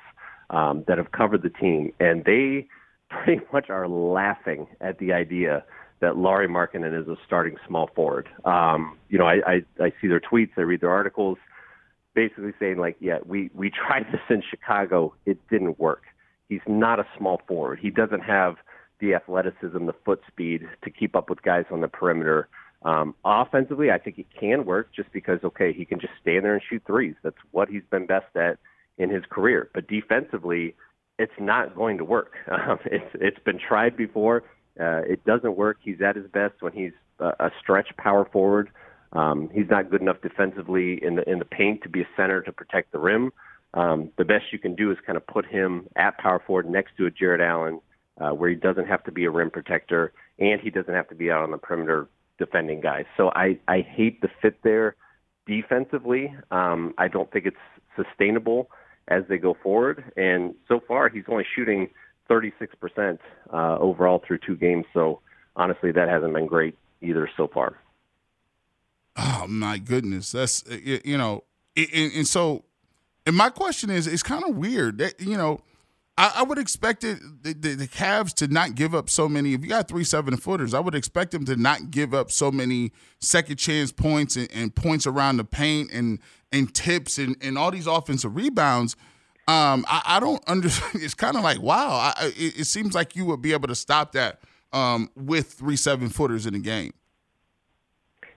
um, 0.50 0.84
that 0.86 0.98
have 0.98 1.12
covered 1.12 1.42
the 1.42 1.50
team, 1.50 1.92
and 2.00 2.24
they 2.24 2.68
pretty 3.10 3.42
much 3.52 3.70
are 3.70 3.88
laughing 3.88 4.66
at 4.80 4.98
the 4.98 5.12
idea 5.12 5.64
that 6.00 6.16
Lauri 6.16 6.48
Markkanen 6.48 7.00
is 7.00 7.08
a 7.08 7.16
starting 7.26 7.56
small 7.66 7.88
forward. 7.94 8.28
Um, 8.44 8.98
you 9.08 9.18
know, 9.18 9.26
I, 9.26 9.40
I, 9.46 9.62
I 9.80 9.92
see 10.00 10.08
their 10.08 10.20
tweets, 10.20 10.50
I 10.56 10.62
read 10.62 10.80
their 10.80 10.90
articles, 10.90 11.38
basically 12.14 12.52
saying 12.58 12.78
like, 12.78 12.96
yeah, 13.00 13.18
we 13.24 13.50
we 13.54 13.70
tried 13.86 14.06
this 14.12 14.20
in 14.28 14.42
Chicago, 14.48 15.14
it 15.26 15.38
didn't 15.48 15.78
work. 15.78 16.02
He's 16.48 16.60
not 16.66 17.00
a 17.00 17.06
small 17.16 17.40
forward. 17.48 17.78
He 17.80 17.90
doesn't 17.90 18.20
have 18.20 18.56
the 19.00 19.14
athleticism, 19.14 19.86
the 19.86 19.94
foot 20.04 20.20
speed 20.28 20.68
to 20.82 20.90
keep 20.90 21.16
up 21.16 21.28
with 21.30 21.42
guys 21.42 21.64
on 21.70 21.80
the 21.80 21.88
perimeter. 21.88 22.48
Um, 22.84 23.14
offensively, 23.24 23.90
I 23.90 23.98
think 23.98 24.18
it 24.18 24.26
can 24.38 24.66
work 24.66 24.90
just 24.94 25.10
because 25.12 25.38
okay, 25.42 25.72
he 25.72 25.84
can 25.84 26.00
just 26.00 26.12
stand 26.20 26.44
there 26.44 26.54
and 26.54 26.62
shoot 26.68 26.82
threes. 26.86 27.14
That's 27.22 27.36
what 27.50 27.68
he's 27.68 27.82
been 27.90 28.06
best 28.06 28.36
at 28.36 28.58
in 28.98 29.10
his 29.10 29.24
career. 29.30 29.70
But 29.72 29.88
defensively, 29.88 30.74
it's 31.18 31.32
not 31.38 31.74
going 31.74 31.98
to 31.98 32.04
work. 32.04 32.32
Um, 32.50 32.78
it's 32.84 33.10
it's 33.14 33.38
been 33.44 33.58
tried 33.58 33.96
before. 33.96 34.44
Uh, 34.78 35.02
it 35.06 35.24
doesn't 35.24 35.56
work. 35.56 35.78
He's 35.82 36.00
at 36.02 36.16
his 36.16 36.26
best 36.26 36.54
when 36.60 36.72
he's 36.72 36.92
a, 37.20 37.32
a 37.40 37.50
stretch 37.60 37.88
power 37.96 38.28
forward. 38.30 38.70
Um, 39.12 39.48
he's 39.52 39.70
not 39.70 39.90
good 39.90 40.00
enough 40.00 40.20
defensively 40.22 41.02
in 41.02 41.16
the 41.16 41.28
in 41.28 41.38
the 41.38 41.44
paint 41.44 41.82
to 41.82 41.88
be 41.88 42.02
a 42.02 42.08
center 42.16 42.42
to 42.42 42.52
protect 42.52 42.92
the 42.92 42.98
rim. 42.98 43.32
Um, 43.74 44.10
the 44.18 44.24
best 44.24 44.44
you 44.52 44.58
can 44.58 44.74
do 44.74 44.90
is 44.90 44.98
kind 45.06 45.16
of 45.16 45.26
put 45.26 45.46
him 45.46 45.88
at 45.96 46.18
power 46.18 46.42
forward 46.46 46.68
next 46.68 46.96
to 46.96 47.06
a 47.06 47.10
Jarrett 47.10 47.40
Allen, 47.40 47.80
uh, 48.20 48.30
where 48.30 48.50
he 48.50 48.56
doesn't 48.56 48.86
have 48.86 49.02
to 49.04 49.12
be 49.12 49.24
a 49.24 49.30
rim 49.30 49.50
protector 49.50 50.12
and 50.38 50.60
he 50.60 50.70
doesn't 50.70 50.94
have 50.94 51.08
to 51.08 51.14
be 51.14 51.30
out 51.30 51.42
on 51.42 51.50
the 51.50 51.58
perimeter 51.58 52.08
defending 52.38 52.80
guys. 52.80 53.04
So 53.16 53.30
I 53.30 53.58
I 53.68 53.80
hate 53.80 54.20
the 54.20 54.28
fit 54.42 54.62
there 54.62 54.96
defensively. 55.46 56.34
Um, 56.50 56.94
I 56.98 57.08
don't 57.08 57.30
think 57.30 57.46
it's 57.46 57.56
sustainable 57.96 58.70
as 59.08 59.24
they 59.28 59.38
go 59.38 59.56
forward. 59.62 60.04
And 60.16 60.54
so 60.68 60.80
far, 60.86 61.08
he's 61.08 61.24
only 61.28 61.44
shooting 61.54 61.88
36% 62.30 63.18
uh, 63.52 63.76
overall 63.78 64.22
through 64.26 64.38
two 64.46 64.56
games. 64.56 64.86
So 64.94 65.20
honestly, 65.56 65.92
that 65.92 66.08
hasn't 66.08 66.32
been 66.32 66.46
great 66.46 66.76
either 67.02 67.28
so 67.36 67.48
far. 67.48 67.78
Oh 69.16 69.46
my 69.48 69.78
goodness, 69.78 70.32
that's 70.32 70.64
you 70.68 71.16
know, 71.16 71.44
and, 71.76 72.12
and 72.14 72.26
so, 72.26 72.64
and 73.24 73.36
my 73.36 73.48
question 73.48 73.88
is, 73.88 74.08
it's 74.08 74.24
kind 74.24 74.42
of 74.42 74.56
weird 74.56 74.98
that 74.98 75.20
you 75.20 75.36
know, 75.36 75.60
I, 76.16 76.32
I 76.36 76.42
would 76.44 76.58
expect 76.58 77.02
it 77.02 77.18
the, 77.42 77.54
the, 77.54 77.74
the, 77.74 77.88
Cavs 77.88 78.32
to 78.34 78.46
not 78.46 78.76
give 78.76 78.94
up 78.94 79.10
so 79.10 79.28
many. 79.28 79.52
If 79.52 79.62
you 79.62 79.68
got 79.68 79.88
three 79.88 80.04
seven 80.04 80.36
footers, 80.36 80.72
I 80.72 80.80
would 80.80 80.94
expect 80.94 81.32
them 81.32 81.44
to 81.46 81.56
not 81.56 81.90
give 81.90 82.14
up 82.14 82.30
so 82.30 82.52
many 82.52 82.92
second 83.20 83.56
chance 83.56 83.90
points 83.90 84.36
and, 84.36 84.48
and 84.52 84.74
points 84.74 85.06
around 85.06 85.38
the 85.38 85.44
paint 85.44 85.90
and 85.92 86.20
and 86.52 86.72
tips 86.72 87.18
and 87.18 87.36
and 87.40 87.58
all 87.58 87.70
these 87.70 87.86
offensive 87.86 88.36
rebounds 88.36 88.96
Um, 89.48 89.84
I, 89.88 90.02
I 90.04 90.20
don't 90.20 90.42
understand. 90.48 91.02
It's 91.02 91.14
kind 91.14 91.36
of 91.36 91.42
like 91.42 91.60
wow. 91.60 92.12
I, 92.16 92.32
it, 92.36 92.60
it, 92.60 92.64
seems 92.66 92.94
like 92.94 93.16
you 93.16 93.24
would 93.26 93.42
be 93.42 93.52
able 93.52 93.68
to 93.68 93.74
stop 93.74 94.12
that 94.12 94.40
um, 94.72 95.10
with 95.16 95.52
three 95.52 95.76
seven 95.76 96.08
footers 96.08 96.46
in 96.46 96.52
the 96.54 96.60
game. 96.60 96.92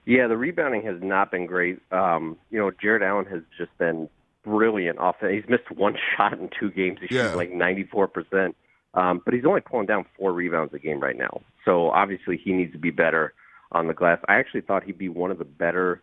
Yeah, 0.04 0.26
the 0.26 0.36
rebounding 0.36 0.82
has 0.82 1.00
not 1.02 1.30
been 1.30 1.46
great. 1.46 1.80
Um, 1.92 2.38
you 2.50 2.58
know, 2.58 2.70
Jarrett 2.70 3.02
Allen 3.02 3.26
has 3.26 3.42
just 3.56 3.76
been 3.78 4.08
brilliant 4.48 4.98
off. 4.98 5.16
He's 5.20 5.48
missed 5.48 5.70
one 5.70 5.96
shot 6.16 6.32
in 6.34 6.48
two 6.58 6.70
games. 6.70 6.98
He's 7.00 7.16
yeah. 7.16 7.34
like 7.34 7.50
ninety 7.50 7.84
four 7.84 8.08
percent. 8.08 8.56
Um, 8.94 9.20
but 9.24 9.34
he's 9.34 9.44
only 9.44 9.60
pulling 9.60 9.86
down 9.86 10.06
four 10.16 10.32
rebounds 10.32 10.72
a 10.74 10.78
game 10.78 11.00
right 11.00 11.16
now. 11.16 11.42
So 11.64 11.90
obviously 11.90 12.40
he 12.42 12.52
needs 12.52 12.72
to 12.72 12.78
be 12.78 12.90
better 12.90 13.34
on 13.70 13.86
the 13.86 13.94
glass. 13.94 14.18
I 14.28 14.36
actually 14.36 14.62
thought 14.62 14.82
he'd 14.82 14.98
be 14.98 15.10
one 15.10 15.30
of 15.30 15.38
the 15.38 15.44
better. 15.44 16.02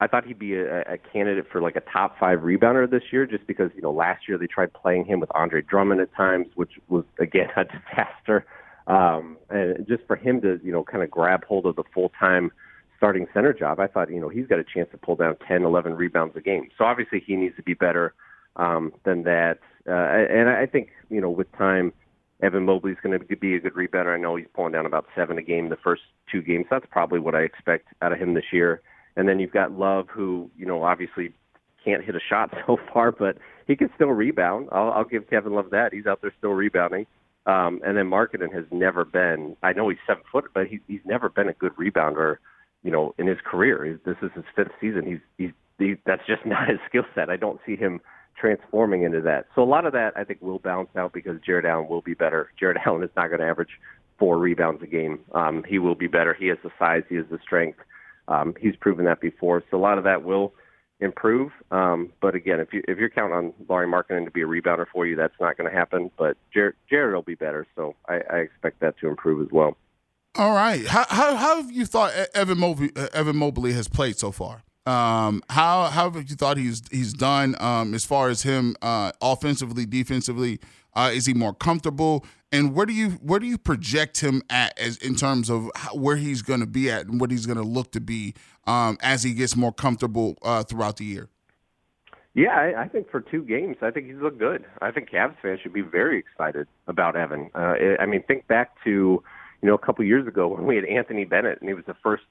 I 0.00 0.06
thought 0.06 0.26
he'd 0.26 0.38
be 0.38 0.54
a, 0.54 0.80
a 0.80 0.98
candidate 1.12 1.46
for 1.52 1.60
like 1.60 1.76
a 1.76 1.82
top 1.92 2.18
five 2.18 2.40
rebounder 2.40 2.90
this 2.90 3.02
year, 3.12 3.26
just 3.26 3.46
because 3.46 3.70
you 3.74 3.82
know 3.82 3.92
last 3.92 4.28
year 4.28 4.38
they 4.38 4.46
tried 4.46 4.72
playing 4.72 5.04
him 5.04 5.20
with 5.20 5.30
Andre 5.34 5.62
Drummond 5.62 6.00
at 6.00 6.12
times, 6.14 6.46
which 6.54 6.72
was 6.88 7.04
again 7.20 7.48
a 7.56 7.64
disaster. 7.64 8.46
Um, 8.88 9.36
and 9.48 9.86
just 9.86 10.02
for 10.06 10.16
him 10.16 10.40
to 10.40 10.58
you 10.64 10.72
know 10.72 10.82
kind 10.82 11.04
of 11.04 11.10
grab 11.10 11.44
hold 11.44 11.66
of 11.66 11.76
the 11.76 11.84
full 11.94 12.10
time 12.18 12.50
starting 13.02 13.26
center 13.34 13.52
job, 13.52 13.80
I 13.80 13.88
thought 13.88 14.12
you 14.12 14.20
know 14.20 14.28
he's 14.28 14.46
got 14.46 14.60
a 14.60 14.64
chance 14.64 14.88
to 14.92 14.96
pull 14.96 15.16
down 15.16 15.34
10, 15.48 15.64
11 15.64 15.94
rebounds 15.94 16.36
a 16.36 16.40
game. 16.40 16.68
So 16.78 16.84
obviously 16.84 17.20
he 17.26 17.34
needs 17.34 17.56
to 17.56 17.62
be 17.62 17.74
better 17.74 18.14
um, 18.54 18.92
than 19.04 19.24
that. 19.24 19.58
Uh, 19.88 19.92
and 19.92 20.48
I 20.48 20.66
think 20.66 20.90
you 21.10 21.20
know 21.20 21.28
with 21.28 21.50
time 21.58 21.92
Evan 22.44 22.64
Mobley's 22.64 22.98
going 23.02 23.18
to 23.18 23.36
be 23.36 23.56
a 23.56 23.60
good 23.60 23.74
rebounder. 23.74 24.14
I 24.14 24.20
know 24.20 24.36
he's 24.36 24.46
pulling 24.54 24.72
down 24.72 24.86
about 24.86 25.06
seven 25.16 25.36
a 25.36 25.42
game 25.42 25.68
the 25.68 25.76
first 25.82 26.02
two 26.30 26.42
games. 26.42 26.66
That's 26.70 26.86
probably 26.92 27.18
what 27.18 27.34
I 27.34 27.40
expect 27.40 27.88
out 28.02 28.12
of 28.12 28.20
him 28.20 28.34
this 28.34 28.52
year. 28.52 28.80
And 29.16 29.28
then 29.28 29.40
you've 29.40 29.50
got 29.50 29.72
Love, 29.72 30.06
who 30.08 30.48
you 30.56 30.64
know 30.64 30.84
obviously 30.84 31.32
can't 31.84 32.04
hit 32.04 32.14
a 32.14 32.20
shot 32.20 32.54
so 32.68 32.76
far, 32.92 33.10
but 33.10 33.36
he 33.66 33.74
can 33.74 33.90
still 33.96 34.10
rebound. 34.10 34.68
I'll, 34.70 34.92
I'll 34.92 35.04
give 35.04 35.28
Kevin 35.28 35.54
Love 35.54 35.70
that. 35.70 35.92
He's 35.92 36.06
out 36.06 36.20
there 36.22 36.32
still 36.38 36.52
rebounding. 36.52 37.06
Um, 37.46 37.80
and 37.84 37.96
then 37.96 38.08
Markkanen 38.08 38.54
has 38.54 38.66
never 38.70 39.04
been. 39.04 39.56
I 39.64 39.72
know 39.72 39.88
he's 39.88 39.98
seven 40.06 40.22
foot, 40.30 40.44
but 40.54 40.68
he's 40.68 40.78
he's 40.86 41.04
never 41.04 41.28
been 41.28 41.48
a 41.48 41.52
good 41.52 41.74
rebounder. 41.74 42.36
You 42.82 42.90
know, 42.90 43.14
in 43.18 43.26
his 43.26 43.38
career, 43.44 44.00
this 44.04 44.16
is 44.22 44.30
his 44.34 44.44
fifth 44.56 44.72
season. 44.80 45.06
He's 45.06 45.20
he's 45.38 45.52
he, 45.78 45.94
that's 46.06 46.26
just 46.26 46.44
not 46.46 46.68
his 46.68 46.78
skill 46.88 47.04
set. 47.14 47.30
I 47.30 47.36
don't 47.36 47.60
see 47.66 47.76
him 47.76 48.00
transforming 48.38 49.02
into 49.02 49.20
that. 49.20 49.46
So 49.54 49.62
a 49.62 49.64
lot 49.64 49.86
of 49.86 49.92
that 49.92 50.12
I 50.16 50.24
think 50.24 50.40
will 50.42 50.58
bounce 50.58 50.88
out 50.96 51.12
because 51.12 51.40
Jarrett 51.44 51.64
Allen 51.64 51.88
will 51.88 52.02
be 52.02 52.14
better. 52.14 52.50
Jarrett 52.58 52.78
Allen 52.84 53.02
is 53.02 53.10
not 53.16 53.28
going 53.28 53.40
to 53.40 53.46
average 53.46 53.78
four 54.18 54.38
rebounds 54.38 54.82
a 54.82 54.86
game. 54.86 55.20
Um, 55.34 55.64
he 55.66 55.78
will 55.78 55.94
be 55.94 56.06
better. 56.06 56.34
He 56.34 56.46
has 56.48 56.58
the 56.62 56.70
size. 56.78 57.02
He 57.08 57.16
has 57.16 57.26
the 57.30 57.38
strength. 57.42 57.78
Um, 58.28 58.54
he's 58.60 58.76
proven 58.76 59.04
that 59.06 59.20
before. 59.20 59.62
So 59.70 59.76
a 59.76 59.80
lot 59.80 59.98
of 59.98 60.04
that 60.04 60.22
will 60.22 60.52
improve. 61.00 61.50
Um, 61.70 62.12
but 62.20 62.34
again, 62.34 62.60
if 62.60 62.72
you 62.72 62.82
if 62.86 62.98
you're 62.98 63.10
counting 63.10 63.36
on 63.36 63.52
Lauri 63.68 63.86
Markkanen 63.86 64.24
to 64.24 64.30
be 64.30 64.42
a 64.42 64.46
rebounder 64.46 64.86
for 64.92 65.06
you, 65.06 65.16
that's 65.16 65.34
not 65.40 65.56
going 65.56 65.68
to 65.68 65.76
happen. 65.76 66.10
But 66.16 66.36
Jarrett, 66.54 66.76
Jarrett 66.88 67.14
will 67.14 67.22
be 67.22 67.34
better. 67.34 67.66
So 67.74 67.96
I, 68.08 68.20
I 68.30 68.36
expect 68.38 68.80
that 68.80 68.96
to 69.00 69.08
improve 69.08 69.44
as 69.44 69.52
well. 69.52 69.76
All 70.34 70.52
right. 70.52 70.86
How 70.86 71.04
how, 71.08 71.36
how 71.36 71.56
have 71.62 71.70
you 71.70 71.84
thought 71.84 72.12
Evan 72.34 72.58
Mobley, 72.58 72.90
Evan 73.12 73.36
Mobley 73.36 73.72
has 73.74 73.88
played 73.88 74.18
so 74.18 74.32
far? 74.32 74.62
Um, 74.86 75.42
how 75.50 75.84
how 75.84 76.10
have 76.10 76.30
you 76.30 76.36
thought 76.36 76.56
he's 76.56 76.82
he's 76.90 77.12
done 77.12 77.54
um, 77.60 77.94
as 77.94 78.04
far 78.04 78.30
as 78.30 78.42
him 78.42 78.74
uh, 78.82 79.12
offensively, 79.20 79.84
defensively? 79.86 80.58
Uh, 80.94 81.10
is 81.12 81.26
he 81.26 81.34
more 81.34 81.54
comfortable? 81.54 82.24
And 82.50 82.74
where 82.74 82.86
do 82.86 82.92
you 82.92 83.10
where 83.22 83.40
do 83.40 83.46
you 83.46 83.58
project 83.58 84.20
him 84.20 84.42
at 84.48 84.78
as 84.78 84.96
in 84.98 85.16
terms 85.16 85.50
of 85.50 85.70
how, 85.74 85.94
where 85.94 86.16
he's 86.16 86.42
going 86.42 86.60
to 86.60 86.66
be 86.66 86.90
at 86.90 87.06
and 87.06 87.20
what 87.20 87.30
he's 87.30 87.46
going 87.46 87.58
to 87.58 87.64
look 87.64 87.92
to 87.92 88.00
be 88.00 88.34
um, 88.66 88.96
as 89.02 89.22
he 89.22 89.34
gets 89.34 89.54
more 89.54 89.72
comfortable 89.72 90.36
uh, 90.42 90.62
throughout 90.62 90.96
the 90.96 91.04
year? 91.04 91.28
Yeah, 92.34 92.56
I, 92.56 92.84
I 92.84 92.88
think 92.88 93.10
for 93.10 93.20
two 93.20 93.42
games, 93.42 93.76
I 93.82 93.90
think 93.90 94.06
he's 94.06 94.16
looked 94.16 94.38
good. 94.38 94.64
I 94.80 94.90
think 94.90 95.10
Cavs 95.10 95.36
fans 95.42 95.60
should 95.62 95.74
be 95.74 95.82
very 95.82 96.18
excited 96.18 96.66
about 96.86 97.14
Evan. 97.14 97.50
Uh, 97.54 97.74
I 98.00 98.06
mean, 98.06 98.22
think 98.22 98.46
back 98.46 98.72
to 98.84 99.22
you 99.62 99.68
know 99.68 99.74
a 99.74 99.78
couple 99.78 100.04
years 100.04 100.26
ago 100.26 100.48
when 100.48 100.66
we 100.66 100.76
had 100.76 100.84
Anthony 100.84 101.24
Bennett 101.24 101.60
and 101.60 101.68
he 101.68 101.74
was 101.74 101.84
the 101.86 101.96
first 102.02 102.24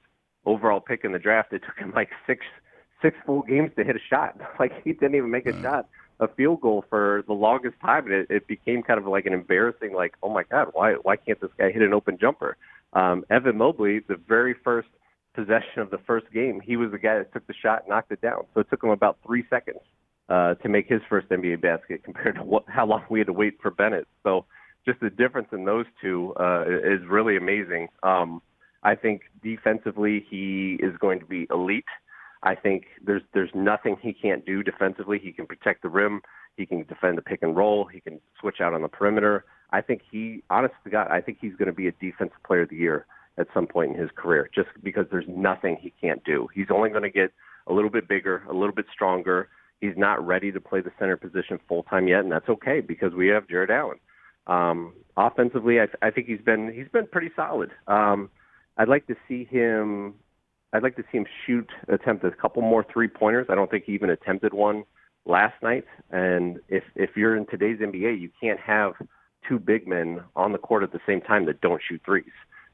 overall 0.44 0.80
pick 0.80 1.04
in 1.04 1.12
the 1.12 1.18
draft. 1.18 1.52
It 1.52 1.62
took 1.66 1.76
him 1.76 1.92
like 1.94 2.10
six 2.26 2.44
six 3.00 3.16
full 3.26 3.42
games 3.42 3.70
to 3.76 3.84
hit 3.84 3.96
a 3.96 4.00
shot. 4.10 4.36
Like 4.60 4.72
he 4.84 4.92
didn't 4.92 5.16
even 5.16 5.30
make 5.30 5.46
a 5.46 5.60
shot, 5.60 5.88
a 6.20 6.28
field 6.28 6.60
goal 6.60 6.84
for 6.88 7.24
the 7.26 7.32
longest 7.32 7.74
time, 7.80 8.04
and 8.06 8.14
it, 8.14 8.26
it 8.30 8.46
became 8.46 8.82
kind 8.82 8.98
of 9.00 9.06
like 9.06 9.26
an 9.26 9.32
embarrassing, 9.32 9.92
like, 9.92 10.14
oh 10.22 10.28
my 10.28 10.44
God, 10.44 10.68
why 10.72 10.92
why 10.94 11.16
can't 11.16 11.40
this 11.40 11.50
guy 11.58 11.72
hit 11.72 11.82
an 11.82 11.92
open 11.92 12.16
jumper? 12.20 12.56
Um, 12.92 13.24
Evan 13.30 13.56
Mobley, 13.56 14.00
the 14.00 14.16
very 14.28 14.54
first 14.62 14.88
possession 15.34 15.80
of 15.80 15.90
the 15.90 15.98
first 16.06 16.30
game, 16.32 16.60
he 16.60 16.76
was 16.76 16.90
the 16.92 16.98
guy 16.98 17.18
that 17.18 17.32
took 17.32 17.46
the 17.46 17.54
shot, 17.54 17.88
knocked 17.88 18.12
it 18.12 18.20
down. 18.20 18.44
So 18.54 18.60
it 18.60 18.68
took 18.70 18.84
him 18.84 18.90
about 18.90 19.18
three 19.26 19.44
seconds 19.48 19.80
uh, 20.28 20.54
to 20.54 20.68
make 20.68 20.88
his 20.88 21.00
first 21.08 21.28
NBA 21.28 21.60
basket 21.60 22.04
compared 22.04 22.36
to 22.36 22.42
what, 22.42 22.64
how 22.68 22.86
long 22.86 23.02
we 23.08 23.18
had 23.18 23.26
to 23.26 23.32
wait 23.32 23.58
for 23.60 23.70
Bennett. 23.70 24.06
So 24.22 24.44
just 24.84 25.00
the 25.00 25.10
difference 25.10 25.48
in 25.52 25.64
those 25.64 25.86
two 26.00 26.34
uh, 26.38 26.64
is 26.66 27.00
really 27.08 27.36
amazing. 27.36 27.88
Um, 28.02 28.42
I 28.82 28.94
think 28.94 29.22
defensively 29.42 30.24
he 30.28 30.78
is 30.80 30.96
going 30.98 31.20
to 31.20 31.26
be 31.26 31.46
elite. 31.50 31.84
I 32.42 32.56
think 32.56 32.84
there's 33.04 33.22
there's 33.32 33.50
nothing 33.54 33.96
he 34.00 34.12
can't 34.12 34.44
do 34.44 34.62
defensively. 34.62 35.20
He 35.22 35.32
can 35.32 35.46
protect 35.46 35.82
the 35.82 35.88
rim. 35.88 36.22
He 36.56 36.66
can 36.66 36.84
defend 36.84 37.16
the 37.16 37.22
pick 37.22 37.42
and 37.42 37.56
roll. 37.56 37.84
He 37.84 38.00
can 38.00 38.20
switch 38.40 38.60
out 38.60 38.74
on 38.74 38.82
the 38.82 38.88
perimeter. 38.88 39.44
I 39.70 39.80
think 39.80 40.02
he, 40.10 40.42
honest 40.50 40.74
to 40.84 40.90
God, 40.90 41.08
I 41.10 41.20
think 41.20 41.38
he's 41.40 41.54
going 41.56 41.66
to 41.66 41.72
be 41.72 41.88
a 41.88 41.92
defensive 41.92 42.42
player 42.46 42.62
of 42.62 42.68
the 42.68 42.76
year 42.76 43.06
at 43.38 43.46
some 43.54 43.66
point 43.66 43.92
in 43.92 43.98
his 43.98 44.10
career, 44.14 44.50
just 44.54 44.68
because 44.82 45.06
there's 45.10 45.24
nothing 45.28 45.78
he 45.80 45.92
can't 45.98 46.22
do. 46.24 46.48
He's 46.54 46.66
only 46.70 46.90
going 46.90 47.04
to 47.04 47.10
get 47.10 47.32
a 47.66 47.72
little 47.72 47.88
bit 47.88 48.06
bigger, 48.06 48.42
a 48.50 48.52
little 48.52 48.74
bit 48.74 48.84
stronger. 48.92 49.48
He's 49.80 49.96
not 49.96 50.24
ready 50.24 50.52
to 50.52 50.60
play 50.60 50.80
the 50.80 50.92
center 50.98 51.16
position 51.16 51.58
full 51.66 51.84
time 51.84 52.06
yet, 52.06 52.20
and 52.20 52.30
that's 52.30 52.48
okay 52.48 52.80
because 52.80 53.14
we 53.14 53.28
have 53.28 53.48
Jarrett 53.48 53.70
Allen. 53.70 53.98
Um, 54.46 54.94
offensively, 55.16 55.80
I, 55.80 55.86
I 56.00 56.10
think 56.10 56.26
he's 56.26 56.40
been 56.40 56.72
he's 56.72 56.88
been 56.88 57.06
pretty 57.06 57.30
solid. 57.34 57.70
Um, 57.86 58.30
I'd 58.76 58.88
like 58.88 59.06
to 59.06 59.16
see 59.28 59.44
him. 59.44 60.14
I'd 60.72 60.82
like 60.82 60.96
to 60.96 61.04
see 61.12 61.18
him 61.18 61.26
shoot, 61.46 61.68
attempt 61.88 62.24
a 62.24 62.30
couple 62.30 62.62
more 62.62 62.84
three 62.90 63.08
pointers. 63.08 63.46
I 63.50 63.54
don't 63.54 63.70
think 63.70 63.84
he 63.84 63.92
even 63.92 64.08
attempted 64.08 64.54
one 64.54 64.84
last 65.26 65.54
night. 65.62 65.84
And 66.10 66.58
if 66.68 66.84
if 66.94 67.10
you're 67.16 67.36
in 67.36 67.46
today's 67.46 67.78
NBA, 67.78 68.20
you 68.20 68.30
can't 68.40 68.60
have 68.60 68.94
two 69.48 69.58
big 69.58 69.86
men 69.86 70.22
on 70.34 70.52
the 70.52 70.58
court 70.58 70.82
at 70.82 70.92
the 70.92 71.00
same 71.06 71.20
time 71.20 71.46
that 71.46 71.60
don't 71.60 71.82
shoot 71.86 72.00
threes. 72.04 72.24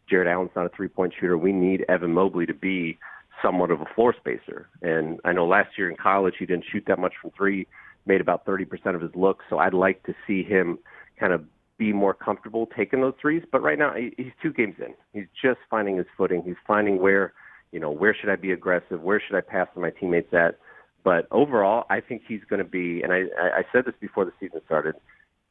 Jarrett 0.08 0.28
Allen's 0.28 0.50
not 0.54 0.66
a 0.66 0.70
three 0.70 0.88
point 0.88 1.12
shooter. 1.18 1.36
We 1.36 1.52
need 1.52 1.84
Evan 1.88 2.12
Mobley 2.12 2.46
to 2.46 2.54
be 2.54 2.98
somewhat 3.42 3.70
of 3.70 3.80
a 3.80 3.86
floor 3.94 4.14
spacer. 4.16 4.68
And 4.82 5.20
I 5.24 5.32
know 5.32 5.46
last 5.46 5.70
year 5.76 5.90
in 5.90 5.96
college 5.96 6.34
he 6.38 6.46
didn't 6.46 6.64
shoot 6.70 6.84
that 6.86 6.98
much 6.98 7.14
from 7.20 7.30
three, 7.36 7.66
made 8.06 8.20
about 8.20 8.44
30% 8.44 8.94
of 8.94 9.00
his 9.00 9.14
looks. 9.14 9.44
So 9.48 9.58
I'd 9.58 9.74
like 9.74 10.02
to 10.04 10.14
see 10.26 10.42
him 10.42 10.78
kind 11.18 11.32
of 11.32 11.44
be 11.78 11.92
more 11.92 12.12
comfortable 12.12 12.68
taking 12.76 13.00
those 13.00 13.14
threes. 13.20 13.42
But 13.50 13.62
right 13.62 13.78
now, 13.78 13.94
he's 13.94 14.32
two 14.42 14.52
games 14.52 14.74
in. 14.78 14.94
He's 15.12 15.28
just 15.42 15.60
finding 15.70 15.96
his 15.96 16.06
footing. 16.16 16.42
He's 16.44 16.56
finding 16.66 17.00
where, 17.00 17.32
you 17.72 17.80
know, 17.80 17.90
where 17.90 18.14
should 18.18 18.30
I 18.30 18.36
be 18.36 18.52
aggressive? 18.52 19.00
Where 19.00 19.22
should 19.24 19.36
I 19.36 19.40
pass 19.40 19.68
to 19.74 19.80
my 19.80 19.90
teammates 19.90 20.32
at? 20.32 20.58
But 21.04 21.28
overall, 21.30 21.84
I 21.88 22.00
think 22.00 22.22
he's 22.26 22.40
going 22.50 22.58
to 22.58 22.68
be, 22.68 23.02
and 23.02 23.12
I, 23.12 23.22
I 23.40 23.62
said 23.72 23.84
this 23.86 23.94
before 24.00 24.24
the 24.24 24.32
season 24.40 24.60
started. 24.66 24.96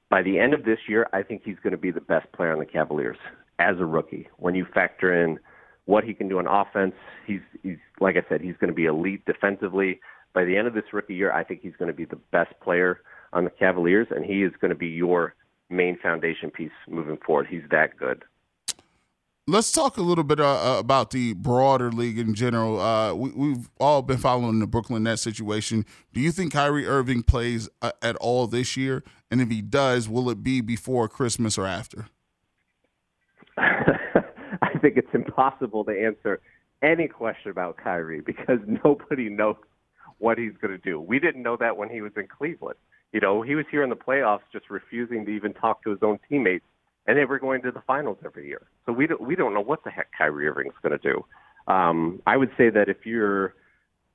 By 0.09 0.21
the 0.21 0.37
end 0.37 0.53
of 0.53 0.65
this 0.65 0.79
year, 0.87 1.07
I 1.13 1.23
think 1.23 1.41
he's 1.43 1.57
going 1.63 1.71
to 1.71 1.77
be 1.77 1.91
the 1.91 2.01
best 2.01 2.31
player 2.33 2.51
on 2.51 2.59
the 2.59 2.65
Cavaliers 2.65 3.17
as 3.59 3.75
a 3.79 3.85
rookie. 3.85 4.27
When 4.37 4.55
you 4.55 4.65
factor 4.73 5.23
in 5.23 5.39
what 5.85 6.03
he 6.03 6.13
can 6.13 6.27
do 6.27 6.37
on 6.39 6.47
offense, 6.47 6.93
he's 7.25 7.41
he's 7.63 7.77
like 7.99 8.15
I 8.15 8.27
said, 8.29 8.41
he's 8.41 8.55
going 8.57 8.69
to 8.69 8.75
be 8.75 8.85
elite 8.85 9.25
defensively. 9.25 9.99
By 10.33 10.43
the 10.43 10.55
end 10.55 10.67
of 10.67 10.73
this 10.73 10.83
rookie 10.93 11.15
year, 11.15 11.31
I 11.31 11.43
think 11.43 11.61
he's 11.61 11.75
going 11.79 11.87
to 11.87 11.97
be 11.97 12.05
the 12.05 12.19
best 12.31 12.53
player 12.61 13.01
on 13.33 13.43
the 13.43 13.49
Cavaliers, 13.49 14.07
and 14.11 14.23
he 14.23 14.43
is 14.43 14.53
going 14.61 14.69
to 14.69 14.77
be 14.77 14.87
your 14.87 15.33
main 15.69 15.97
foundation 15.99 16.51
piece 16.51 16.71
moving 16.87 17.17
forward. 17.25 17.47
He's 17.49 17.63
that 17.71 17.97
good. 17.97 18.23
Let's 19.49 19.71
talk 19.71 19.95
a 19.95 20.01
little 20.01 20.25
bit 20.25 20.41
uh, 20.41 20.75
uh, 20.75 20.79
about 20.79 21.11
the 21.11 21.33
broader 21.33 21.89
league 21.89 22.19
in 22.19 22.33
general. 22.33 22.81
Uh, 22.81 23.13
we, 23.13 23.51
have 23.51 23.69
all 23.79 24.01
been 24.01 24.17
following 24.17 24.59
the 24.59 24.67
Brooklyn 24.67 25.03
Nets 25.03 25.21
situation. 25.21 25.85
Do 26.11 26.19
you 26.19 26.33
think 26.33 26.51
Kyrie 26.51 26.85
Irving 26.85 27.23
plays 27.23 27.69
uh, 27.81 27.93
at 28.01 28.17
all 28.17 28.47
this 28.47 28.75
year? 28.75 29.05
And 29.31 29.39
if 29.39 29.49
he 29.49 29.61
does, 29.61 30.09
will 30.09 30.29
it 30.29 30.43
be 30.43 30.59
before 30.59 31.07
Christmas 31.07 31.57
or 31.57 31.65
after? 31.65 32.07
I 33.57 34.77
think 34.81 34.97
it's 34.97 35.13
impossible 35.13 35.85
to 35.85 35.91
answer 35.91 36.41
any 36.81 37.07
question 37.07 37.49
about 37.49 37.77
Kyrie 37.77 38.21
because 38.21 38.59
nobody 38.83 39.29
knows 39.29 39.55
what 40.17 40.37
he's 40.37 40.53
going 40.61 40.71
to 40.71 40.77
do. 40.77 40.99
We 40.99 41.19
didn't 41.19 41.43
know 41.43 41.55
that 41.57 41.77
when 41.77 41.89
he 41.89 42.01
was 42.01 42.11
in 42.17 42.27
Cleveland. 42.27 42.77
You 43.13 43.19
know, 43.19 43.41
he 43.41 43.55
was 43.55 43.65
here 43.71 43.83
in 43.83 43.89
the 43.89 43.95
playoffs 43.95 44.41
just 44.51 44.69
refusing 44.69 45.25
to 45.25 45.31
even 45.31 45.53
talk 45.53 45.83
to 45.83 45.91
his 45.91 45.99
own 46.01 46.19
teammates, 46.29 46.65
and 47.05 47.17
they 47.17 47.25
were 47.25 47.39
going 47.39 47.61
to 47.63 47.71
the 47.71 47.81
finals 47.87 48.17
every 48.25 48.47
year. 48.47 48.61
So 48.85 48.91
we 48.91 49.07
don't, 49.07 49.21
we 49.21 49.35
don't 49.35 49.53
know 49.53 49.61
what 49.61 49.83
the 49.83 49.89
heck 49.89 50.09
Kyrie 50.17 50.47
Irving's 50.47 50.73
going 50.81 50.97
to 50.97 51.13
do. 51.13 51.25
Um, 51.71 52.21
I 52.25 52.37
would 52.37 52.51
say 52.57 52.69
that 52.69 52.89
if 52.89 53.05
you're 53.05 53.53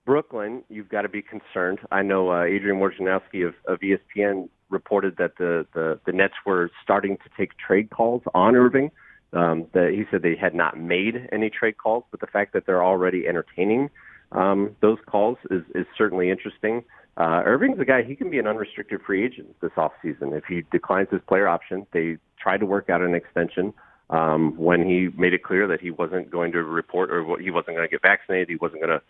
Brooklyn, 0.05 0.65
you've 0.69 0.89
got 0.89 1.03
to 1.03 1.09
be 1.09 1.23
concerned. 1.23 1.79
I 1.91 2.03
know 2.03 2.31
uh, 2.33 2.45
Adrian 2.45 2.79
Wojnarowski 2.79 3.47
of, 3.47 3.55
of 3.67 3.79
ESPN 3.81 4.49
reported 4.69 5.17
that 5.19 5.37
the, 5.39 5.67
the, 5.75 6.01
the 6.07 6.13
Nets 6.13 6.35
were 6.45 6.71
starting 6.83 7.17
to 7.19 7.31
take 7.37 7.51
trade 7.59 7.91
calls 7.91 8.23
on 8.35 8.57
Irving. 8.57 8.91
Um, 9.35 9.67
that 9.73 9.93
he 9.93 10.05
said 10.11 10.21
they 10.21 10.37
had 10.37 10.55
not 10.55 10.79
made 10.79 11.27
any 11.33 11.49
trade 11.49 11.79
calls, 11.79 12.05
but 12.11 12.21
the 12.21 12.27
fact 12.27 12.53
that 12.53 12.67
they're 12.67 12.85
already 12.85 13.27
entertaining 13.27 13.89
um, 14.33 14.77
those 14.81 14.99
calls 15.07 15.39
is, 15.51 15.63
is 15.75 15.87
certainly 15.97 16.31
interesting. 16.31 16.85
Uh, 17.17 17.43
Irving's 17.45 17.79
a 17.79 17.85
guy, 17.85 18.03
he 18.03 18.17
can 18.17 18.31
be 18.31 18.39
an 18.39 18.47
unrestricted 18.47 19.01
free 19.07 19.25
agent 19.25 19.55
this 19.61 19.73
offseason. 19.77 20.37
If 20.37 20.45
he 20.49 20.63
declines 20.73 21.09
his 21.11 21.21
player 21.29 21.47
option, 21.47 21.87
they 21.93 22.17
tried 22.41 22.59
to 22.59 22.67
work 22.67 22.89
out 22.89 23.03
an 23.03 23.15
extension 23.15 23.75
um, 24.11 24.57
when 24.57 24.87
he 24.87 25.09
made 25.19 25.33
it 25.33 25.43
clear 25.43 25.67
that 25.67 25.81
he 25.81 25.91
wasn't 25.91 26.31
going 26.31 26.53
to 26.53 26.63
report 26.63 27.11
or 27.11 27.39
he 27.39 27.51
wasn't 27.51 27.77
going 27.77 27.89
to 27.89 27.91
get 27.91 28.03
vaccinated, 28.03 28.49
he 28.49 28.57
wasn't 28.57 28.83
going 28.83 28.99
to 28.99 29.03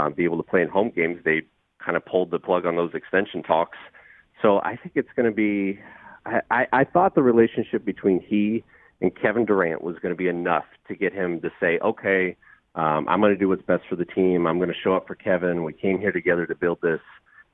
um, 0.00 0.12
be 0.12 0.24
able 0.24 0.36
to 0.36 0.42
play 0.42 0.62
in 0.62 0.68
home 0.68 0.92
games. 0.94 1.20
They 1.24 1.42
kind 1.84 1.96
of 1.96 2.04
pulled 2.04 2.30
the 2.30 2.38
plug 2.38 2.66
on 2.66 2.76
those 2.76 2.94
extension 2.94 3.42
talks. 3.42 3.78
So 4.42 4.58
I 4.58 4.76
think 4.76 4.92
it's 4.94 5.08
going 5.16 5.26
to 5.28 5.34
be. 5.34 5.80
I, 6.26 6.40
I, 6.50 6.66
I 6.72 6.84
thought 6.84 7.14
the 7.14 7.22
relationship 7.22 7.84
between 7.84 8.20
he 8.20 8.64
and 9.00 9.12
Kevin 9.14 9.44
Durant 9.44 9.82
was 9.82 9.96
going 10.00 10.12
to 10.12 10.16
be 10.16 10.28
enough 10.28 10.64
to 10.88 10.94
get 10.94 11.12
him 11.12 11.40
to 11.42 11.50
say, 11.60 11.78
okay, 11.80 12.36
um, 12.74 13.08
I'm 13.08 13.20
going 13.20 13.32
to 13.32 13.38
do 13.38 13.48
what's 13.48 13.62
best 13.62 13.82
for 13.88 13.96
the 13.96 14.04
team. 14.04 14.46
I'm 14.46 14.58
going 14.58 14.70
to 14.70 14.80
show 14.82 14.94
up 14.94 15.06
for 15.06 15.14
Kevin. 15.14 15.62
We 15.64 15.72
came 15.72 15.98
here 15.98 16.12
together 16.12 16.46
to 16.46 16.54
build 16.54 16.78
this. 16.82 17.00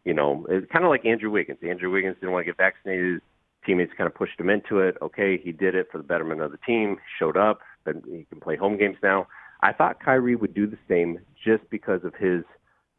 You 0.05 0.15
know, 0.15 0.47
it's 0.49 0.71
kind 0.73 0.85
of 0.85 0.91
like 0.91 1.05
Andrew 1.05 1.31
Wiggins. 1.31 1.59
Andrew 1.67 1.91
Wiggins 1.91 2.17
didn't 2.21 2.33
want 2.33 2.47
to 2.47 2.53
get 2.53 2.57
vaccinated. 2.57 3.21
Teammates 3.67 3.93
kind 3.97 4.07
of 4.07 4.15
pushed 4.15 4.41
him 4.41 4.49
into 4.49 4.79
it. 4.79 4.97
Okay, 5.03 5.37
he 5.37 5.53
did 5.53 5.75
it 5.75 5.89
for 5.93 5.99
the 5.99 6.05
betterment 6.05 6.41
of 6.41 6.51
the 6.51 6.59
team. 6.59 6.97
Showed 7.19 7.37
up, 7.37 7.61
and 7.85 8.03
he 8.07 8.27
can 8.31 8.41
play 8.41 8.57
home 8.57 8.79
games 8.79 8.97
now. 9.03 9.27
I 9.63 9.73
thought 9.73 10.03
Kyrie 10.03 10.37
would 10.37 10.55
do 10.55 10.67
the 10.67 10.79
same 10.89 11.19
just 11.45 11.69
because 11.69 12.03
of 12.05 12.15
his 12.15 12.45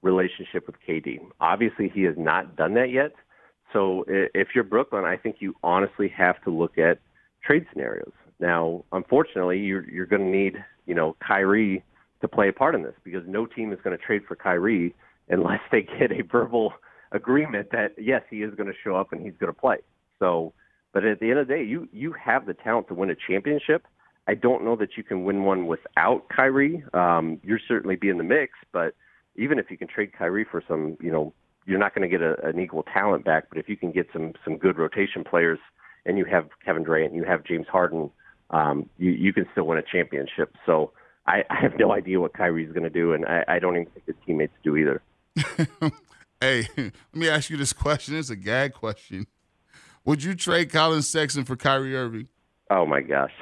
relationship 0.04 0.68
with 0.68 0.76
KD. 0.88 1.20
Obviously, 1.40 1.90
he 1.90 2.04
has 2.04 2.16
not 2.18 2.56
done 2.56 2.76
that 2.76 2.92
yet. 2.92 3.14
So 3.74 4.04
if 4.08 4.50
you're 4.54 4.64
Brooklyn, 4.64 5.06
I 5.06 5.18
think 5.18 5.38
you 5.40 5.56
honestly 5.64 6.10
have 6.10 6.42
to 6.44 6.50
look 6.52 6.78
at 6.78 7.00
trade 7.44 7.66
scenarios. 7.72 8.12
Now, 8.40 8.84
unfortunately, 8.92 9.60
you're 9.60 9.90
you're 9.90 10.06
going 10.06 10.24
to 10.24 10.38
need 10.38 10.64
you 10.86 10.96
know 10.96 11.16
Kyrie 11.26 11.84
to 12.22 12.28
play 12.28 12.50
a 12.50 12.54
part 12.54 12.76
in 12.76 12.84
this 12.84 12.96
because 13.04 13.24
no 13.28 13.46
team 13.46 13.72
is 13.72 13.80
going 13.84 13.98
to 13.98 14.04
trade 14.04 14.24
for 14.28 14.36
Kyrie 14.36 14.94
unless 15.30 15.62
they 15.72 15.82
get 15.82 16.12
a 16.12 16.24
verbal 16.24 16.74
agreement 17.12 17.72
that 17.72 17.94
yes, 17.98 18.22
he 18.30 18.38
is 18.38 18.54
going 18.56 18.68
to 18.68 18.76
show 18.84 18.96
up 18.96 19.12
and 19.12 19.22
he's 19.22 19.34
going 19.40 19.54
to 19.54 19.60
play. 19.60 19.78
So, 20.20 20.54
but 20.94 21.04
at 21.06 21.20
the 21.20 21.30
end 21.30 21.40
of 21.40 21.48
the 21.48 21.54
day, 21.54 21.64
you 21.64 21.88
you 21.92 22.14
have 22.14 22.46
the 22.46 22.54
talent 22.54 22.88
to 22.90 22.94
win 22.94 23.10
a 23.10 23.16
championship. 23.16 23.86
I 24.28 24.36
don't 24.36 24.64
know 24.64 24.76
that 24.76 24.98
you 24.98 25.04
can 25.04 25.24
win 25.24 25.44
one 25.44 25.68
without 25.68 26.30
Kyrie. 26.30 26.84
Um, 26.94 27.40
you're 27.44 27.60
certainly 27.68 27.96
be 27.96 28.10
in 28.10 28.18
the 28.18 28.24
mix, 28.24 28.54
but 28.72 28.94
even 29.36 29.58
if 29.58 29.72
you 29.72 29.78
can 29.78 29.88
trade 29.88 30.12
Kyrie 30.18 30.46
for 30.50 30.64
some, 30.68 30.96
you 31.02 31.12
know, 31.12 31.34
you're 31.66 31.80
not 31.80 31.96
going 31.96 32.08
to 32.10 32.18
get 32.18 32.22
a, 32.22 32.36
an 32.46 32.60
equal 32.60 32.84
talent 32.84 33.26
back. 33.26 33.46
But 33.50 33.58
if 33.58 33.68
you 33.68 33.78
can 33.78 33.92
get 33.92 34.08
some 34.14 34.34
some 34.44 34.58
good 34.58 34.78
rotation 34.78 35.24
players, 35.24 35.60
and 36.06 36.18
you 36.18 36.26
have 36.26 36.50
Kevin 36.64 36.84
Durant, 36.84 37.14
you 37.14 37.24
have 37.24 37.44
James 37.44 37.68
Harden, 37.68 38.12
um, 38.52 38.90
you 38.98 39.12
you 39.12 39.34
can 39.34 39.46
still 39.52 39.66
win 39.66 39.78
a 39.78 39.84
championship. 39.84 40.56
So 40.66 40.92
I, 41.26 41.44
I 41.50 41.62
have 41.62 41.74
no 41.78 41.92
idea 41.92 42.20
what 42.20 42.34
Kyrie's 42.34 42.72
going 42.72 42.84
to 42.84 42.90
do, 42.90 43.14
and 43.14 43.26
I, 43.26 43.44
I 43.48 43.60
don't 43.60 43.76
even 43.76 43.88
think 43.92 44.06
his 44.06 44.16
teammates 44.26 44.54
do 44.64 44.76
either. 44.76 45.02
hey, 46.42 46.68
let 46.78 46.94
me 47.14 47.30
ask 47.30 47.50
you 47.50 47.56
this 47.56 47.72
question. 47.72 48.18
It's 48.18 48.30
a 48.30 48.36
gag 48.36 48.74
question. 48.74 49.28
Would 50.04 50.24
you 50.24 50.36
trade 50.36 50.72
Collin 50.72 51.04
Sexton 51.04 51.46
for 51.46 51.56
Kyrie 51.56 51.96
Irving? 51.96 52.28
Oh 52.72 52.86
my 52.86 53.02
gosh! 53.02 53.34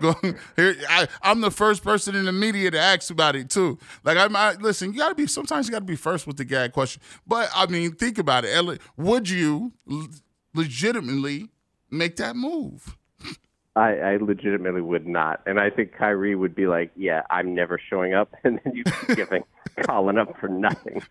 Here, 0.56 0.76
I, 0.88 1.08
am 1.24 1.40
the 1.40 1.50
first 1.50 1.82
person 1.82 2.14
in 2.14 2.24
the 2.24 2.32
media 2.32 2.70
to 2.70 2.78
ask 2.78 3.10
about 3.10 3.34
it 3.34 3.50
too. 3.50 3.78
Like 4.04 4.16
I'm, 4.16 4.34
I, 4.36 4.54
listen. 4.54 4.92
You 4.92 5.00
got 5.00 5.08
to 5.08 5.14
be. 5.16 5.26
Sometimes 5.26 5.66
you 5.66 5.72
got 5.72 5.80
to 5.80 5.84
be 5.84 5.96
first 5.96 6.26
with 6.26 6.36
the 6.36 6.44
gag 6.44 6.72
question. 6.72 7.02
But 7.26 7.50
I 7.54 7.66
mean, 7.66 7.92
think 7.96 8.18
about 8.18 8.44
it. 8.44 8.80
Would 8.96 9.28
you 9.28 9.72
legitimately 10.54 11.48
make 11.90 12.16
that 12.16 12.36
move? 12.36 12.96
I, 13.76 13.98
I 13.98 14.16
legitimately 14.16 14.80
would 14.80 15.06
not, 15.06 15.42
and 15.46 15.60
I 15.60 15.70
think 15.70 15.92
Kyrie 15.92 16.34
would 16.34 16.56
be 16.56 16.66
like, 16.66 16.90
"Yeah, 16.96 17.22
I'm 17.30 17.54
never 17.54 17.78
showing 17.78 18.14
up," 18.14 18.34
and 18.44 18.60
then 18.64 18.74
you 18.74 18.82
keep 18.82 19.16
giving 19.16 19.44
Collin 19.82 20.18
up 20.18 20.36
for 20.40 20.48
nothing. 20.48 21.02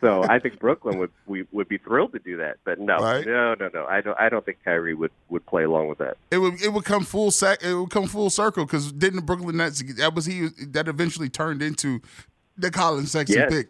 So 0.00 0.22
I 0.22 0.38
think 0.38 0.58
Brooklyn 0.58 0.98
would 0.98 1.10
we 1.26 1.44
would 1.52 1.68
be 1.68 1.76
thrilled 1.76 2.12
to 2.12 2.18
do 2.18 2.38
that, 2.38 2.56
but 2.64 2.80
no, 2.80 2.96
right? 2.98 3.26
no, 3.26 3.54
no, 3.54 3.68
no. 3.72 3.84
I 3.84 4.00
don't. 4.00 4.18
I 4.18 4.30
don't 4.30 4.44
think 4.46 4.58
Kyrie 4.64 4.94
would 4.94 5.10
would 5.28 5.44
play 5.44 5.64
along 5.64 5.88
with 5.88 5.98
that. 5.98 6.16
It 6.30 6.38
would 6.38 6.62
it 6.62 6.72
would 6.72 6.84
come 6.86 7.04
full 7.04 7.30
sac. 7.30 7.62
It 7.62 7.74
would 7.74 7.90
come 7.90 8.06
full 8.06 8.30
circle 8.30 8.64
because 8.64 8.92
didn't 8.92 9.16
the 9.16 9.22
Brooklyn 9.22 9.58
Nets 9.58 9.82
that 9.98 10.14
was 10.14 10.24
he 10.24 10.48
that 10.68 10.88
eventually 10.88 11.28
turned 11.28 11.62
into 11.62 12.00
the 12.56 12.70
Collin 12.70 13.06
Sexton 13.06 13.40
yes. 13.40 13.52
pick. 13.52 13.68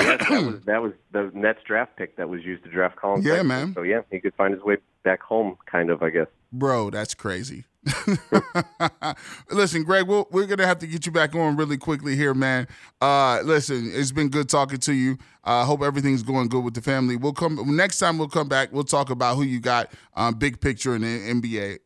Yes, 0.00 0.28
that 0.28 0.42
was 0.46 0.64
that 0.64 0.82
was 0.82 0.92
the 1.12 1.30
Nets 1.34 1.60
draft 1.66 1.96
pick 1.96 2.16
that 2.16 2.30
was 2.30 2.42
used 2.42 2.64
to 2.64 2.70
draft 2.70 2.96
Collin. 2.96 3.22
Yeah, 3.22 3.32
Sexton. 3.32 3.48
man. 3.48 3.74
So 3.74 3.82
yeah, 3.82 4.00
he 4.10 4.20
could 4.20 4.34
find 4.34 4.54
his 4.54 4.62
way 4.62 4.78
back 5.02 5.22
home, 5.22 5.56
kind 5.70 5.90
of, 5.90 6.02
I 6.02 6.10
guess. 6.10 6.26
Bro, 6.52 6.90
that's 6.90 7.14
crazy. 7.14 7.64
listen, 9.50 9.84
Greg, 9.84 10.08
we 10.08 10.24
we 10.30 10.42
are 10.42 10.46
gonna 10.46 10.66
have 10.66 10.78
to 10.80 10.86
get 10.86 11.06
you 11.06 11.12
back 11.12 11.34
on 11.34 11.56
really 11.56 11.76
quickly 11.76 12.16
here, 12.16 12.34
man. 12.34 12.66
Uh, 13.00 13.40
listen, 13.44 13.90
it's 13.94 14.10
been 14.10 14.28
good 14.28 14.48
talking 14.48 14.78
to 14.78 14.92
you. 14.92 15.18
I 15.44 15.60
uh, 15.60 15.64
hope 15.64 15.82
everything's 15.82 16.24
going 16.24 16.48
good 16.48 16.64
with 16.64 16.74
the 16.74 16.82
family. 16.82 17.16
We'll 17.16 17.32
come 17.32 17.76
next 17.76 17.98
time. 17.98 18.18
We'll 18.18 18.28
come 18.28 18.48
back. 18.48 18.72
We'll 18.72 18.84
talk 18.84 19.10
about 19.10 19.36
who 19.36 19.42
you 19.42 19.60
got, 19.60 19.92
um, 20.14 20.34
big 20.34 20.60
picture 20.60 20.96
in 20.96 21.02
the 21.02 21.06
NBA. 21.06 21.78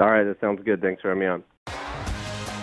All 0.00 0.10
right, 0.10 0.24
that 0.24 0.40
sounds 0.40 0.60
good. 0.64 0.80
Thanks 0.80 1.02
for 1.02 1.08
having 1.08 1.20
me 1.20 1.26
on. 1.26 1.44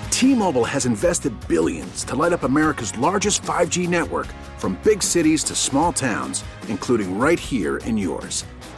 T-Mobile 0.09 0.65
has 0.65 0.85
invested 0.85 1.33
billions 1.47 2.03
to 2.03 2.15
light 2.15 2.33
up 2.33 2.43
America's 2.43 2.97
largest 2.97 3.41
5G 3.43 3.87
network, 3.87 4.27
from 4.57 4.77
big 4.83 5.01
cities 5.01 5.45
to 5.45 5.55
small 5.55 5.93
towns, 5.93 6.43
including 6.67 7.17
right 7.17 7.39
here 7.39 7.77
in 7.77 7.97
yours. 7.97 8.43